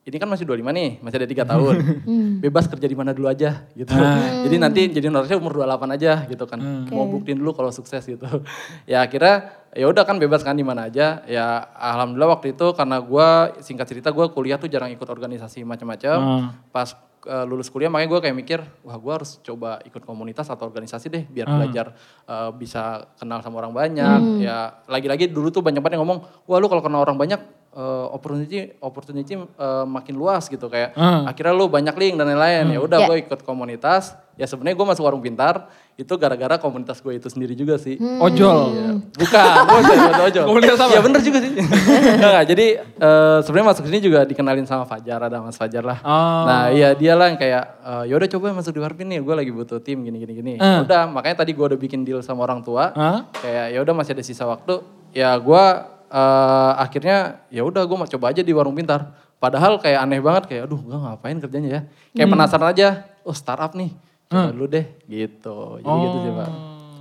ini 0.00 0.16
kan 0.16 0.32
masih 0.32 0.48
25 0.48 0.64
nih, 0.72 0.90
masih 1.04 1.16
ada 1.20 1.28
tiga 1.28 1.44
tahun. 1.44 1.76
Bebas 2.44 2.64
kerja 2.72 2.88
di 2.88 2.96
mana 2.96 3.12
dulu 3.12 3.28
aja 3.28 3.68
gitu. 3.76 3.92
Jadi 4.48 4.56
nanti 4.56 4.88
jadi 4.88 5.12
notarisnya 5.12 5.36
umur 5.36 5.60
28 5.60 5.96
aja 6.00 6.12
gitu 6.24 6.44
kan. 6.48 6.58
Mau 6.88 7.04
buktiin 7.04 7.36
dulu 7.36 7.52
kalau 7.52 7.68
sukses 7.68 8.00
gitu. 8.08 8.24
ya 8.90 9.04
akhirnya 9.04 9.68
ya 9.76 9.86
udah 9.86 10.02
kan 10.08 10.16
bebas 10.16 10.40
kan 10.40 10.56
di 10.56 10.64
mana 10.64 10.88
aja. 10.88 11.20
Ya 11.28 11.60
alhamdulillah 11.76 12.40
waktu 12.40 12.56
itu 12.56 12.72
karena 12.72 12.96
gua 13.04 13.52
singkat 13.60 13.92
cerita 13.92 14.08
gua 14.08 14.32
kuliah 14.32 14.56
tuh 14.56 14.72
jarang 14.72 14.88
ikut 14.88 15.04
organisasi 15.04 15.68
macam-macam. 15.68 16.48
Pas 16.72 16.96
eh, 17.22 17.44
lulus 17.44 17.68
kuliah 17.68 17.88
makanya 17.88 18.10
gue 18.10 18.20
kayak 18.22 18.36
mikir, 18.36 18.60
wah 18.80 18.94
gue 18.94 19.12
harus 19.12 19.36
coba 19.40 19.80
ikut 19.82 20.02
komunitas 20.02 20.46
atau 20.46 20.64
organisasi 20.64 21.06
deh 21.06 21.24
biar 21.24 21.46
belajar 21.50 21.86
eh, 22.24 22.50
bisa 22.52 22.82
kenal 23.14 23.40
sama 23.40 23.58
orang 23.58 23.72
banyak. 23.72 24.20
Ya 24.40 24.58
lagi-lagi 24.86 25.26
dulu 25.26 25.48
tuh 25.48 25.60
banyak 25.60 25.78
banget 25.78 25.96
yang 25.96 26.04
ngomong, 26.04 26.20
wah 26.44 26.56
lu 26.56 26.66
kalau 26.66 26.80
kenal 26.80 27.00
orang 27.00 27.16
banyak 27.16 27.40
eh, 27.70 28.06
opportunity 28.08 28.58
opportunity 28.78 29.34
eh, 29.36 29.84
makin 29.86 30.14
luas 30.14 30.46
gitu 30.46 30.66
kayak 30.66 30.96
akhirnya 31.24 31.52
lu 31.52 31.66
banyak 31.66 31.94
link 31.94 32.14
dan 32.14 32.26
lain-lain. 32.26 32.64
Ya 32.68 32.80
udah 32.80 32.98
Ya. 33.00 33.06
gue 33.06 33.16
ikut 33.22 33.40
komunitas. 33.42 34.16
Ya 34.40 34.48
sebenarnya 34.48 34.72
gue 34.72 34.86
masuk 34.88 35.04
warung 35.04 35.20
pintar 35.20 35.68
itu 35.94 36.08
gara-gara 36.16 36.56
komunitas 36.56 36.96
gue 36.98 37.12
itu 37.12 37.28
sendiri 37.28 37.52
juga 37.52 37.76
sih. 37.76 38.00
Ojol. 38.00 38.72
Bukan, 39.12 39.44
bukan 39.68 39.82
bukan 39.84 40.20
ojol. 40.32 40.44
Komunitas 40.48 40.80
apa? 40.80 40.90
Iya 40.90 41.00
bener 41.04 41.20
juga 41.20 41.38
sih. 41.38 41.52
Nggak, 42.16 42.30
nggak, 42.32 42.46
jadi 42.48 42.66
eh, 42.80 43.38
sebenarnya 43.44 43.68
masuk 43.68 43.84
sini 43.84 44.00
juga 44.00 44.24
dikenalin 44.24 44.64
sama 44.64 44.88
Fajar, 44.88 45.20
ada 45.20 45.44
Mas 45.44 45.60
Fajar 45.60 45.84
lah. 45.84 46.00
Oh. 46.00 46.48
Nah 46.48 46.72
iya 46.72 46.96
dia 46.96 47.12
lah 47.12 47.28
yang 47.28 47.36
kayak, 47.36 47.64
eh, 47.84 48.04
yaudah 48.08 48.28
coba 48.32 48.56
masuk 48.56 48.72
di 48.72 48.80
Warpin 48.80 49.12
nih, 49.12 49.20
gue 49.20 49.34
lagi 49.36 49.52
butuh 49.52 49.76
tim 49.78 50.00
gini 50.00 50.16
gini 50.16 50.32
gini. 50.32 50.52
Eh. 50.56 50.78
Udah 50.80 51.04
makanya 51.04 51.44
tadi 51.44 51.52
gue 51.52 51.66
udah 51.68 51.76
bikin 51.76 52.00
deal 52.00 52.24
sama 52.24 52.48
orang 52.48 52.64
tua. 52.64 52.96
Hah? 52.96 53.28
Kayak 53.36 53.76
yaudah 53.76 53.92
masih 53.92 54.16
ada 54.16 54.24
sisa 54.24 54.48
waktu. 54.48 54.80
Ya 55.12 55.36
gue 55.36 55.64
eh, 56.08 56.72
akhirnya 56.80 57.18
ya 57.52 57.60
udah 57.60 57.84
gue 57.84 57.96
mau 57.96 58.08
coba 58.08 58.32
aja 58.32 58.40
di 58.40 58.50
Warung 58.50 58.72
Pintar. 58.72 59.12
Padahal 59.36 59.80
kayak 59.80 60.00
aneh 60.00 60.20
banget 60.20 60.44
kayak 60.48 60.62
aduh 60.64 60.80
gue 60.80 60.96
ngapain 60.96 61.36
kerjanya 61.36 61.68
ya. 61.68 61.80
Kayak 62.12 62.28
Hmm. 62.28 62.34
penasaran 62.36 62.68
aja, 62.72 62.88
oh 63.24 63.32
startup 63.32 63.72
nih. 63.72 63.92
Coba 64.30 64.48
dulu 64.48 64.66
deh 64.68 64.86
gitu. 65.04 65.56
Jadi 65.76 65.98
gitu 66.00 66.16
sih 66.20 66.32
Pak. 66.32 66.48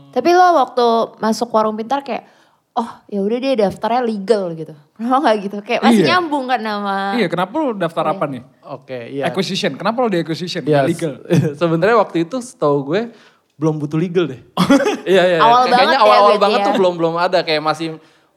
Tapi 0.09 0.29
lo 0.31 0.47
waktu 0.57 0.85
masuk 1.17 1.47
warung 1.49 1.77
pintar 1.77 2.01
kayak, 2.01 2.25
oh 2.73 2.89
ya 3.05 3.21
udah 3.21 3.37
deh 3.37 3.53
daftarnya 3.55 4.01
legal 4.01 4.49
gitu. 4.51 4.73
Kenapa 4.91 5.17
nggak 5.21 5.35
gitu? 5.39 5.57
Kayak 5.61 5.81
masih 5.83 6.01
Iya. 6.01 6.09
nyambung 6.11 6.45
kan 6.45 6.57
nama. 6.59 7.13
Iya, 7.13 7.27
kenapa 7.27 7.53
lu 7.55 7.71
daftar 7.71 8.05
apa 8.09 8.25
nih? 8.25 8.41
Oke 8.65 8.97
iya. 9.11 9.23
Acquisition. 9.23 9.73
Kenapa 9.73 10.01
lu 10.01 10.09
di 10.09 10.17
acquisition? 10.17 10.63
Ya, 10.63 10.81
Nggak 10.81 10.85
legal. 10.89 11.13
se- 11.21 11.53
sebenarnya 11.61 11.97
waktu 11.97 12.25
itu 12.25 12.35
setahu 12.39 12.77
gue 12.87 13.13
belum 13.55 13.77
butuh 13.77 13.95
legal 13.95 14.25
deh. 14.25 14.41
iya 15.05 15.23
iya. 15.27 15.37
Awal 15.37 15.63
Kayaknya 15.63 15.77
banget 15.77 15.93
ya 15.93 15.99
awal-awal 15.99 16.25
berarti 16.25 16.41
banget 16.41 16.59
ya. 16.59 16.65
tuh 16.65 16.73
belum 16.75 16.93
belum 16.97 17.13
ada 17.15 17.39
kayak 17.43 17.61
masih 17.61 17.87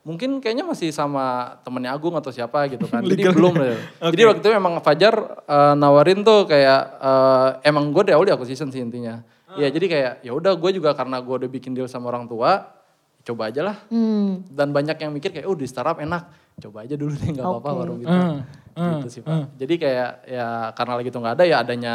mungkin 0.03 0.43
kayaknya 0.43 0.67
masih 0.67 0.91
sama 0.91 1.57
temennya 1.63 1.95
Agung 1.95 2.15
atau 2.19 2.35
siapa 2.35 2.67
gitu 2.71 2.87
kan. 2.91 3.03
Jadi 3.11 3.23
belum 3.31 3.55
deh. 3.55 3.79
Jadi 4.15 4.23
waktu 4.27 4.41
itu 4.43 4.51
memang 4.51 4.83
Fajar 4.83 5.15
eh, 5.47 5.75
nawarin 5.79 6.27
tuh 6.27 6.47
kayak 6.47 6.81
eh, 6.99 7.49
emang 7.71 7.95
gue 7.95 8.03
dari 8.11 8.15
awal 8.19 8.27
di 8.27 8.35
acquisition 8.35 8.69
sih 8.71 8.83
intinya. 8.83 9.23
Ya 9.53 9.69
jadi 9.69 9.85
kayak 9.85 10.13
ya 10.25 10.33
udah 10.33 10.57
gue 10.57 10.71
juga 10.73 10.97
karena 10.97 11.21
gue 11.21 11.45
udah 11.45 11.51
bikin 11.53 11.77
deal 11.77 11.85
sama 11.85 12.09
orang 12.09 12.25
tua, 12.25 12.73
coba 13.21 13.53
aja 13.53 13.61
lah. 13.61 13.77
Hmm. 13.93 14.49
Dan 14.49 14.73
banyak 14.73 14.97
yang 14.97 15.13
mikir 15.13 15.29
kayak, 15.29 15.45
oh 15.45 15.53
di 15.53 15.69
startup 15.69 16.01
enak, 16.01 16.33
coba 16.57 16.89
aja 16.89 16.97
dulu 16.97 17.13
deh 17.13 17.37
nggak 17.37 17.45
apa-apa 17.45 17.69
Oke. 17.69 17.79
warung 17.85 18.01
itu. 18.01 18.17
Hmm, 18.73 19.05
gitu 19.05 19.09
sih 19.13 19.21
pak. 19.21 19.53
Jadi 19.61 19.75
kayak 19.77 20.11
ya 20.25 20.73
karena 20.73 20.93
lagi 20.97 21.09
itu 21.13 21.19
nggak 21.21 21.35
ada 21.37 21.45
ya 21.45 21.57
adanya 21.61 21.95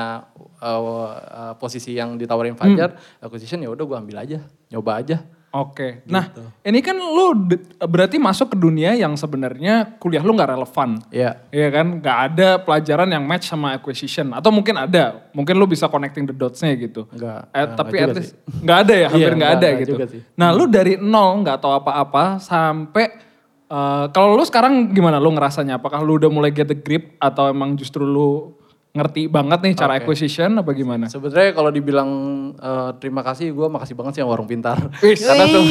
uh, 0.62 0.82
uh, 1.18 1.54
posisi 1.58 1.98
yang 1.98 2.14
ditawarin 2.14 2.54
Fajar, 2.54 2.94
acquisition 3.18 3.58
ya 3.66 3.74
udah 3.74 3.86
gue 3.90 3.98
ambil 3.98 4.18
aja, 4.22 4.40
nyoba 4.70 5.02
aja. 5.02 5.18
Oke. 5.58 6.06
Nah, 6.06 6.30
ini 6.62 6.80
kan 6.80 6.94
lu 6.94 7.34
berarti 7.80 8.16
masuk 8.16 8.54
ke 8.54 8.58
dunia 8.58 8.94
yang 8.94 9.18
sebenarnya 9.18 9.98
kuliah 9.98 10.22
lu 10.22 10.38
nggak 10.38 10.54
relevan. 10.54 11.02
Iya. 11.10 11.42
Iya 11.50 11.68
kan? 11.74 11.88
Nggak 11.98 12.18
ada 12.30 12.48
pelajaran 12.62 13.10
yang 13.10 13.26
match 13.26 13.50
sama 13.50 13.74
acquisition. 13.74 14.30
Atau 14.32 14.54
mungkin 14.54 14.78
ada. 14.78 15.26
Mungkin 15.34 15.58
lu 15.58 15.66
bisa 15.66 15.90
connecting 15.90 16.24
the 16.24 16.36
dots-nya 16.36 16.78
gitu. 16.78 17.10
Nggak, 17.10 17.40
Eh, 17.50 17.66
tapi 17.74 17.96
at 17.98 18.14
least 18.14 18.38
nggak 18.62 18.78
ada 18.86 18.94
ya, 18.94 19.08
hampir 19.10 19.26
Iya, 19.26 19.34
nggak 19.34 19.50
nggak- 19.50 19.66
ada 19.66 19.82
gitu. 19.82 19.92
juga 19.96 20.06
sih. 20.06 20.22
Nah, 20.38 20.50
lu 20.54 20.64
dari 20.68 20.94
nol 20.96 21.42
nggak 21.42 21.58
tahu 21.58 21.74
apa-apa 21.74 22.38
sampai 22.38 23.06
eh, 23.68 24.06
kalau 24.12 24.38
lu 24.38 24.44
sekarang 24.44 24.94
gimana 24.94 25.20
lu 25.20 25.28
ngerasanya? 25.32 25.76
Apakah 25.76 26.00
lu 26.00 26.16
udah 26.16 26.32
mulai 26.32 26.54
get 26.54 26.68
the 26.68 26.78
grip 26.78 27.18
atau 27.18 27.50
emang 27.50 27.76
justru 27.76 28.06
lu 28.06 28.56
ngerti 28.90 29.28
banget 29.28 29.60
nih 29.62 29.74
cara 29.74 29.94
acquisition 29.96 30.58
apa 30.58 30.72
gimana? 30.72 31.06
Sebenarnya 31.06 31.52
kalau 31.52 31.70
dibilang 31.70 32.10
eh, 32.54 32.90
terima 32.98 33.22
kasih, 33.22 33.52
gue 33.52 33.68
makasih 33.68 33.94
banget 33.94 34.12
sih 34.14 34.22
yang 34.22 34.30
warung 34.30 34.46
pintar. 34.46 34.78
Karena 34.98 35.46
se- 35.46 35.66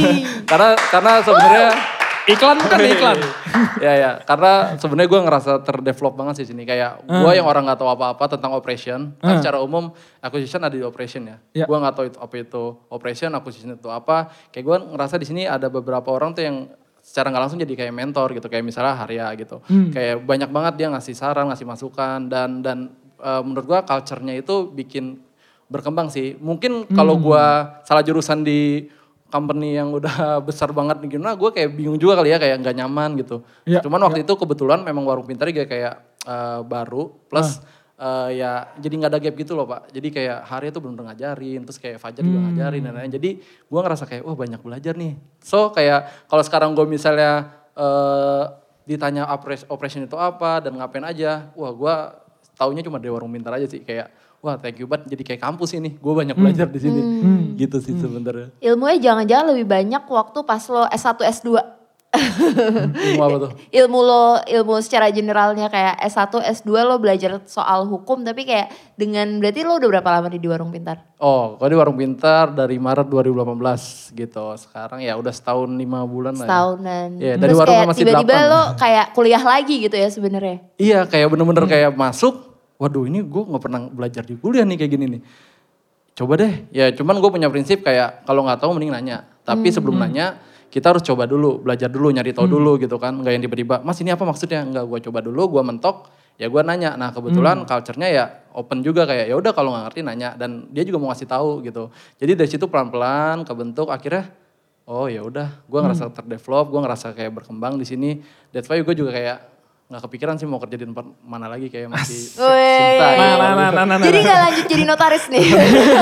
karena 0.44 0.68
karena 0.88 1.12
sebenarnya 1.20 1.68
Iklan 2.26 2.58
bukan 2.58 2.80
iklan. 2.82 3.18
ya 3.86 3.92
ya. 3.94 4.10
Karena 4.18 4.74
sebenarnya 4.74 5.06
gue 5.06 5.20
ngerasa 5.22 5.52
terdevelop 5.62 6.18
banget 6.18 6.42
sih 6.42 6.50
sini. 6.50 6.66
Kayak 6.66 7.06
gue 7.06 7.32
yang 7.32 7.46
orang 7.46 7.62
nggak 7.64 7.78
tahu 7.78 7.86
apa-apa 7.88 8.26
tentang 8.28 8.50
operation 8.50 9.14
kan 9.16 9.38
secara 9.38 9.62
umum 9.62 9.94
acquisition 10.18 10.58
ada 10.58 10.74
di 10.74 10.82
operation 10.82 11.22
ya, 11.24 11.38
Ya. 11.54 11.64
gue 11.64 11.76
nggak 11.76 11.94
tahu 11.94 12.04
itu 12.04 12.18
apa 12.18 12.34
itu 12.36 12.64
operation 12.90 13.30
acquisition 13.30 13.70
itu 13.72 13.86
apa. 13.86 14.26
Kayak 14.50 14.64
gue 14.64 14.76
ngerasa 14.90 15.14
di 15.16 15.26
sini 15.26 15.46
ada 15.46 15.70
beberapa 15.70 16.10
orang 16.10 16.34
tuh 16.34 16.42
yang 16.42 16.66
secara 16.98 17.30
nggak 17.30 17.42
langsung 17.46 17.62
jadi 17.62 17.74
kayak 17.78 17.94
mentor 17.94 18.34
gitu 18.34 18.50
kayak 18.50 18.66
misalnya 18.66 18.98
Harya 18.98 19.30
gitu. 19.38 19.62
Kayak 19.94 20.18
banyak 20.20 20.50
banget 20.50 20.74
dia 20.76 20.88
ngasih 20.90 21.14
saran 21.14 21.46
ngasih 21.46 21.62
masukan 21.62 22.26
dan 22.26 22.58
dan 22.58 22.90
eh, 23.20 23.42
menurut 23.42 23.66
gue 23.66 23.78
culture-nya 23.84 24.34
itu 24.36 24.70
bikin 24.72 25.20
berkembang 25.66 26.08
sih. 26.10 26.38
Mungkin 26.38 26.86
kalau 26.94 27.18
gue 27.18 27.44
salah 27.82 28.02
jurusan 28.06 28.46
di 28.46 28.86
company 29.26 29.74
yang 29.74 29.90
udah 29.90 30.38
besar 30.48 30.70
banget 30.70 31.02
nih 31.02 31.18
gimana 31.18 31.34
gue 31.34 31.50
kayak 31.50 31.74
bingung 31.74 31.98
juga 31.98 32.22
kali 32.22 32.30
ya 32.30 32.38
kayak 32.38 32.62
nggak 32.62 32.76
nyaman 32.78 33.10
gitu. 33.18 33.42
Ya, 33.66 33.82
cuman 33.82 33.98
waktu 34.06 34.22
itu 34.22 34.32
kebetulan 34.38 34.86
memang 34.86 35.02
warung 35.02 35.26
pintar 35.26 35.50
juga 35.50 35.66
kayak 35.66 35.94
eh, 36.26 36.60
baru 36.62 37.10
plus 37.26 37.58
eh, 37.98 38.38
ya 38.38 38.70
jadi 38.78 38.94
nggak 38.94 39.10
ada 39.10 39.20
gap 39.20 39.34
gitu 39.34 39.52
loh 39.58 39.66
pak. 39.66 39.90
Jadi 39.90 40.08
kayak 40.14 40.38
hari 40.46 40.70
itu 40.70 40.78
belum 40.78 40.94
ngajarin 41.02 41.60
terus 41.66 41.78
kayak 41.82 41.98
Fajar 41.98 42.22
juga 42.22 42.38
ngajarin 42.46 42.82
dan 42.86 42.92
lain-lain. 42.94 43.12
Jadi 43.18 43.30
gue 43.42 43.80
ngerasa 43.82 44.04
kayak 44.06 44.22
wah 44.22 44.36
banyak 44.38 44.60
belajar 44.62 44.94
nih. 44.94 45.18
So 45.42 45.74
kayak 45.74 46.30
kalau 46.30 46.42
sekarang 46.46 46.70
gue 46.78 46.86
misalnya 46.86 47.50
eh, 47.74 48.44
ditanya 48.86 49.26
operation 49.66 50.06
itu 50.06 50.14
apa 50.14 50.62
dan 50.62 50.78
ngapain 50.78 51.02
aja 51.02 51.50
wah 51.58 51.74
gue 51.74 51.94
taunya 52.56 52.80
cuma 52.80 52.96
dari 52.96 53.12
warung 53.12 53.30
pintar 53.30 53.52
aja 53.54 53.68
sih 53.68 53.84
kayak 53.84 54.08
wah 54.40 54.56
thank 54.56 54.80
you 54.80 54.88
banget 54.88 55.12
jadi 55.12 55.22
kayak 55.22 55.40
kampus 55.44 55.76
ini 55.76 55.96
gue 55.96 56.12
banyak 56.12 56.36
belajar 56.36 56.66
di 56.68 56.80
sini. 56.80 57.00
Gitu 57.56 57.76
sih 57.80 57.94
sebenarnya. 57.96 58.52
Ilmunya 58.60 58.96
jangan-jangan 59.00 59.46
lebih 59.52 59.66
banyak 59.68 60.02
waktu 60.04 60.38
pas 60.44 60.64
lo 60.68 60.84
S1, 60.88 61.18
S2. 61.20 61.48
Ilmu 62.14 63.22
apa 63.22 63.36
tuh 63.42 63.50
ilmu 63.82 63.98
lo, 64.00 64.40
ilmu 64.46 64.74
secara 64.80 65.10
generalnya 65.12 65.68
kayak 65.68 66.00
S1, 66.06 66.32
S2 66.62 66.70
lo 66.86 66.96
belajar 66.96 67.42
soal 67.44 67.84
hukum 67.84 68.24
tapi 68.24 68.46
kayak 68.48 68.72
dengan 68.96 69.36
berarti 69.42 69.60
lo 69.66 69.76
udah 69.76 69.88
berapa 69.98 70.08
lama 70.20 70.28
di 70.32 70.48
warung 70.48 70.72
pintar? 70.72 71.06
Oh, 71.16 71.56
kalau 71.56 71.72
di 71.72 71.78
Warung 71.80 71.96
Pintar 71.96 72.52
dari 72.52 72.76
Maret 72.76 73.08
2018 73.08 74.12
gitu. 74.20 74.52
Sekarang 74.60 75.00
ya 75.00 75.16
udah 75.16 75.32
setahun 75.32 75.72
lima 75.72 76.04
bulan 76.04 76.36
lah. 76.36 76.44
ya. 76.44 76.48
Setahunan. 76.52 77.08
Iya, 77.16 77.34
dari 77.40 77.40
Terus 77.40 77.56
warung 77.56 77.72
kayak 77.72 77.88
masih 77.88 78.02
tiba-tiba 78.04 78.36
lo 78.52 78.62
kayak 78.76 79.06
kuliah 79.16 79.40
lagi 79.40 79.74
gitu 79.80 79.96
ya 79.96 80.08
sebenarnya. 80.12 80.56
Iya, 80.76 80.98
kayak 81.08 81.32
bener-bener 81.32 81.64
kayak 81.64 81.96
masuk. 81.96 82.36
Waduh, 82.76 83.08
ini 83.08 83.24
gue 83.24 83.42
nggak 83.48 83.62
pernah 83.64 83.80
belajar 83.88 84.28
di 84.28 84.36
kuliah 84.36 84.68
nih 84.68 84.76
kayak 84.76 84.92
gini 84.92 85.04
nih. 85.16 85.22
Coba 86.12 86.36
deh. 86.36 86.52
Ya, 86.68 86.92
cuman 86.92 87.16
gue 87.16 87.30
punya 87.32 87.48
prinsip 87.48 87.80
kayak 87.80 88.28
kalau 88.28 88.44
nggak 88.44 88.60
tahu 88.60 88.76
mending 88.76 88.92
nanya. 88.92 89.24
Tapi 89.40 89.72
sebelum 89.72 89.96
nanya, 89.96 90.36
kita 90.76 90.92
harus 90.92 91.00
coba 91.00 91.24
dulu, 91.24 91.64
belajar 91.64 91.88
dulu, 91.88 92.12
nyari 92.12 92.36
tahu 92.36 92.44
dulu 92.52 92.76
gitu 92.76 93.00
kan. 93.00 93.16
Nggak 93.16 93.32
yang 93.32 93.42
tiba-tiba, 93.48 93.80
Mas 93.80 93.96
ini 94.04 94.12
apa 94.12 94.28
maksudnya? 94.28 94.60
Nggak, 94.60 94.84
gue 94.84 94.98
coba 95.08 95.24
dulu, 95.24 95.56
gue 95.56 95.62
mentok. 95.64 96.12
Ya 96.36 96.52
gue 96.52 96.60
nanya. 96.60 97.00
Nah 97.00 97.16
kebetulan 97.16 97.64
culture-nya 97.64 98.08
ya 98.12 98.24
open 98.52 98.84
juga 98.84 99.08
kayak 99.08 99.24
ya 99.24 99.40
udah 99.40 99.56
kalau 99.56 99.72
nggak 99.72 99.88
ngerti 99.88 100.00
nanya 100.04 100.36
dan 100.36 100.68
dia 100.68 100.84
juga 100.84 101.00
mau 101.00 101.08
ngasih 101.08 101.24
tahu 101.24 101.64
gitu. 101.64 101.88
Jadi 102.20 102.32
dari 102.36 102.44
situ 102.52 102.68
pelan-pelan 102.68 103.48
kebentuk 103.48 103.88
akhirnya 103.88 104.28
oh 104.84 105.08
ya 105.08 105.24
udah 105.24 105.64
gue 105.64 105.80
ngerasa 105.80 106.12
terdevelop, 106.12 106.68
gue 106.68 106.80
ngerasa 106.84 107.16
kayak 107.16 107.32
berkembang 107.40 107.80
di 107.80 107.88
sini. 107.88 108.20
That's 108.52 108.68
why 108.68 108.84
gue 108.84 108.92
juga 108.92 109.16
kayak 109.16 109.55
nggak 109.86 110.02
kepikiran 110.02 110.34
sih 110.34 110.44
mau 110.44 110.58
kerja 110.58 110.74
di 110.74 110.84
tempat 110.84 111.06
mana 111.22 111.46
lagi 111.46 111.70
kayak 111.70 111.86
masih 111.86 112.18
cinta. 112.34 113.06
Nah, 113.06 113.14
nah, 113.38 113.52
nah, 113.54 113.70
nah, 113.70 113.84
nah, 113.86 113.96
Jadi 114.02 114.18
gak 114.18 114.38
lanjut 114.40 114.64
jadi 114.66 114.82
notaris 114.82 115.24
nih. 115.30 115.46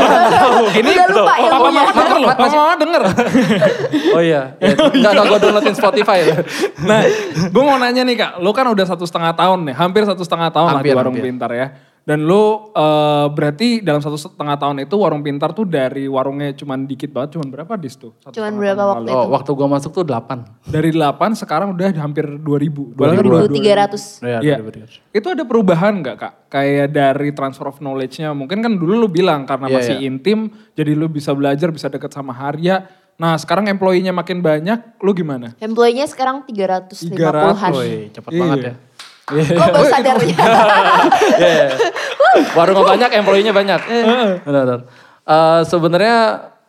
Ini 0.81 0.89
Udah 0.91 1.07
lupa 1.07 1.33
Papa 1.37 1.37
ilmunya. 1.37 1.69
mama 1.71 1.93
denger 1.93 2.17
loh, 2.17 2.29
papa 2.31 2.47
mama 2.51 2.75
denger. 2.75 3.03
Oh 4.15 4.23
iya, 4.23 4.55
ya, 4.57 4.73
nggak 5.01 5.11
nggak 5.11 5.27
gue 5.27 5.39
downloadin 5.39 5.75
Spotify. 5.75 6.19
Nah, 6.81 7.03
gue 7.45 7.63
mau 7.63 7.77
nanya 7.77 8.03
nih 8.03 8.17
kak, 8.17 8.33
lu 8.39 8.55
kan 8.55 8.65
udah 8.65 8.87
satu 8.87 9.05
setengah 9.05 9.35
tahun 9.35 9.67
nih, 9.67 9.75
hampir 9.75 10.03
satu 10.07 10.23
setengah 10.23 10.49
tahun 10.49 10.69
lah 10.71 10.79
Hampir, 10.79 10.89
di 10.89 10.97
warung 10.97 11.13
hampir. 11.13 11.27
pintar 11.29 11.51
ya. 11.51 11.67
Dan 12.05 12.29
lu 12.29 12.69
eh, 12.69 13.27
berarti 13.33 13.81
dalam 13.81 14.05
satu 14.05 14.21
setengah 14.21 14.61
tahun 14.61 14.85
itu 14.85 14.93
warung 15.01 15.25
pintar 15.25 15.57
tuh 15.57 15.65
dari 15.65 16.05
warungnya 16.05 16.53
cuman 16.53 16.85
dikit 16.85 17.09
banget, 17.09 17.41
cuman 17.41 17.49
berapa 17.49 17.81
dis 17.81 17.97
tuh? 17.97 18.13
Satu 18.21 18.37
Cuman 18.37 18.61
berapa 18.61 18.77
tahun 18.77 18.91
waktu 18.93 19.09
lalu. 19.09 19.17
Oh, 19.17 19.27
waktu 19.33 19.51
gue 19.57 19.69
masuk 19.73 19.91
tuh 19.97 20.05
8. 20.05 20.69
Dari 20.69 20.93
8 20.93 21.33
sekarang 21.33 21.73
udah 21.73 21.89
hampir 21.97 22.29
2000. 22.29 22.93
2300. 22.93 24.21
Ya, 24.21 24.39
Iya. 24.45 24.57
2000. 24.61 25.01
Itu 25.17 25.33
ada 25.33 25.49
perubahan 25.49 26.05
nggak 26.05 26.17
kak? 26.21 26.33
Kayak 26.53 26.93
dari 26.93 27.33
transfer 27.33 27.73
of 27.73 27.81
knowledge-nya. 27.81 28.37
Mungkin 28.37 28.61
kan 28.61 28.77
dulu 28.77 29.01
lu 29.01 29.09
bilang 29.09 29.49
karena 29.49 29.73
Iya, 29.73 29.77
masih 29.81 29.97
iya. 29.97 30.05
intim, 30.05 30.53
jadi 30.77 30.93
lu 30.93 31.09
bisa 31.09 31.33
belajar, 31.33 31.73
bisa 31.73 31.89
deket 31.89 32.13
sama 32.13 32.37
Harya. 32.37 32.85
Nah 33.15 33.39
sekarang 33.39 33.65
employee-nya 33.71 34.13
makin 34.13 34.43
banyak, 34.43 35.01
lu 35.01 35.15
gimana? 35.15 35.55
Employee-nya 35.57 36.05
sekarang 36.05 36.45
350-an. 36.45 37.73
Woi, 37.73 38.11
cepet 38.13 38.31
Iya. 38.35 38.41
banget 38.45 38.59
ya. 38.61 38.75
Kok 39.25 39.69
baru 39.73 39.87
sadarnya? 39.89 40.37
Iya. 41.41 41.69
Warung 42.59 42.85
banyak, 42.85 43.11
employee-nya 43.15 43.55
banyak. 43.55 43.81
Benar-benar. 44.45 44.81
Eh, 45.25 45.61
Sebenarnya 45.65 46.17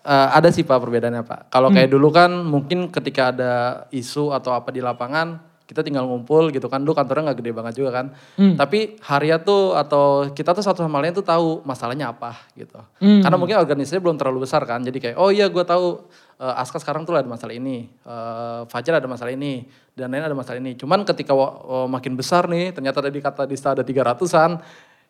eh, 0.06 0.28
ada 0.32 0.50
sih 0.54 0.64
pak 0.64 0.80
perbedaannya 0.80 1.26
pak. 1.26 1.40
Kalau 1.52 1.74
kayak 1.74 1.90
dulu 1.92 2.08
kan 2.14 2.32
mungkin 2.32 2.88
ketika 2.94 3.36
ada 3.36 3.54
isu 3.92 4.32
atau 4.32 4.56
apa 4.56 4.72
di 4.72 4.80
lapangan 4.80 5.55
kita 5.66 5.82
tinggal 5.82 6.06
ngumpul 6.06 6.54
gitu 6.54 6.70
kan. 6.70 6.86
Dulu 6.86 6.94
kantornya 6.94 7.34
nggak 7.34 7.40
gede 7.42 7.52
banget 7.58 7.74
juga 7.82 7.90
kan. 8.02 8.06
Tapi 8.54 9.02
Harya 9.02 9.42
tuh 9.42 9.74
atau 9.74 10.30
kita 10.30 10.54
tuh 10.54 10.62
satu 10.62 10.86
sama 10.86 11.02
lain 11.02 11.14
tuh 11.18 11.26
tahu 11.26 11.66
masalahnya 11.66 12.14
apa 12.14 12.38
gitu. 12.54 12.78
Karena 13.26 13.38
mungkin 13.38 13.58
organisasinya 13.58 14.02
belum 14.02 14.18
terlalu 14.22 14.46
besar 14.46 14.62
kan. 14.64 14.86
Jadi 14.86 14.98
kayak 15.02 15.18
oh 15.18 15.34
iya 15.34 15.50
gue 15.50 15.64
tahu 15.66 16.06
eh, 16.38 16.62
Aska 16.62 16.78
sekarang 16.78 17.04
tuh 17.04 17.18
ada 17.18 17.26
masalah 17.26 17.58
ini. 17.58 17.90
eh, 17.90 18.62
Fajar 18.70 19.02
ada 19.02 19.10
masalah 19.10 19.34
ini. 19.34 19.66
Dan 19.98 20.14
lain 20.14 20.24
ada 20.28 20.36
masalah 20.38 20.62
ini. 20.62 20.78
Cuman 20.78 21.02
ketika 21.02 21.34
oh, 21.34 21.90
makin 21.90 22.14
besar 22.14 22.46
nih 22.46 22.70
ternyata 22.70 23.02
tadi 23.02 23.18
kata 23.18 23.50
Dista 23.50 23.74
ada 23.74 23.82
300-an. 23.82 24.62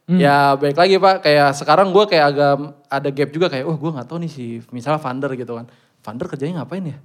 Ya 0.05 0.53
baik 0.53 0.77
lagi 0.77 1.01
pak, 1.01 1.25
kayak 1.25 1.57
sekarang 1.57 1.89
gue 1.89 2.05
kayak 2.05 2.25
agak 2.29 2.77
ada 2.93 3.09
gap 3.09 3.29
juga 3.33 3.49
kayak, 3.49 3.65
oh 3.65 3.73
gue 3.73 3.89
nggak 3.89 4.05
tahu 4.05 4.21
nih 4.21 4.29
si 4.29 4.61
misalnya 4.69 5.01
Vander 5.01 5.33
gitu 5.33 5.57
kan, 5.57 5.65
Vander 6.05 6.29
kerjanya 6.29 6.61
ngapain 6.61 6.85
ya? 6.85 7.01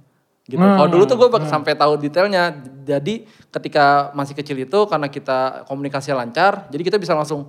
Gitu. 0.51 0.59
Kalau 0.59 0.89
dulu 0.91 1.03
tuh 1.07 1.15
gue 1.15 1.29
sampai 1.47 1.73
tahu 1.79 1.95
detailnya, 1.95 2.51
jadi 2.83 3.23
ketika 3.49 4.11
masih 4.11 4.35
kecil 4.35 4.59
itu 4.59 4.79
karena 4.85 5.07
kita 5.07 5.63
komunikasi 5.63 6.11
lancar, 6.11 6.67
jadi 6.67 6.83
kita 6.83 6.97
bisa 6.99 7.15
langsung, 7.15 7.47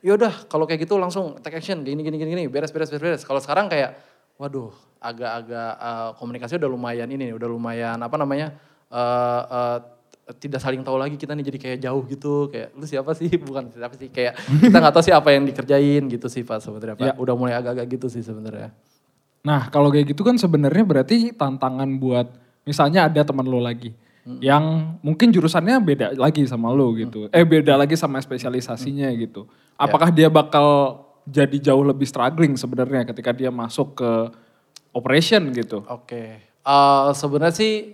yaudah 0.00 0.46
kalau 0.46 0.64
kayak 0.64 0.86
gitu 0.86 0.94
langsung 0.94 1.34
take 1.42 1.58
action, 1.58 1.82
gini 1.82 2.06
gini 2.06 2.14
gini 2.14 2.30
gini, 2.38 2.44
beres 2.46 2.70
beres 2.70 2.88
beres 2.88 3.02
beres. 3.02 3.22
Kalau 3.26 3.42
sekarang 3.42 3.66
kayak, 3.66 3.98
waduh 4.38 4.70
agak-agak 5.02 5.72
eh, 5.76 6.10
komunikasi 6.16 6.56
udah 6.56 6.70
lumayan 6.70 7.10
ini, 7.10 7.28
nih, 7.28 7.34
udah 7.34 7.48
lumayan 7.50 7.98
apa 7.98 8.14
namanya, 8.14 8.54
eh, 8.88 9.42
eh, 9.50 9.78
tidak 10.40 10.56
saling 10.56 10.80
tahu 10.80 10.96
lagi 10.96 11.20
kita 11.20 11.36
nih 11.36 11.44
jadi 11.52 11.58
kayak 11.60 11.78
jauh 11.84 12.02
gitu 12.08 12.48
kayak 12.48 12.72
lu 12.80 12.88
siapa 12.88 13.12
sih 13.12 13.28
bukan 13.44 13.68
siapa 13.68 13.92
sih 14.00 14.08
kayak 14.08 14.40
kita 14.40 14.76
nggak 14.80 14.94
tahu 14.96 15.04
sih 15.04 15.12
apa 15.12 15.28
yang 15.36 15.44
dikerjain 15.44 16.08
gitu 16.08 16.32
sih 16.32 16.40
pak 16.40 16.64
sebenarnya 16.64 16.96
pak 16.96 17.04
Ya. 17.04 17.12
udah 17.20 17.34
mulai 17.36 17.52
agak-agak 17.60 18.00
gitu 18.00 18.08
sih 18.08 18.24
sebenarnya 18.24 18.72
Nah 19.44 19.68
kalau 19.68 19.92
kayak 19.92 20.16
gitu 20.16 20.24
kan 20.24 20.40
sebenarnya 20.40 20.80
berarti 20.80 21.36
tantangan 21.36 22.00
buat 22.00 22.32
misalnya 22.64 23.06
ada 23.06 23.20
teman 23.24 23.46
lo 23.46 23.60
lagi 23.60 23.92
yang 24.40 24.96
mungkin 25.04 25.28
jurusannya 25.28 25.76
beda 25.84 26.06
lagi 26.16 26.48
sama 26.48 26.72
lo 26.72 26.96
gitu. 26.96 27.28
Eh 27.28 27.44
beda 27.44 27.76
lagi 27.76 27.92
sama 27.92 28.16
spesialisasinya 28.24 29.12
gitu. 29.20 29.44
Apakah 29.76 30.08
dia 30.08 30.32
bakal 30.32 30.96
jadi 31.28 31.60
jauh 31.60 31.84
lebih 31.84 32.08
struggling 32.08 32.56
sebenarnya 32.56 33.04
ketika 33.04 33.36
dia 33.36 33.52
masuk 33.52 34.00
ke 34.00 34.10
operation 34.96 35.44
gitu? 35.52 35.84
oke 35.84 36.54
Eh, 36.64 37.08
sebenarnya 37.12 37.52
sih 37.52 37.92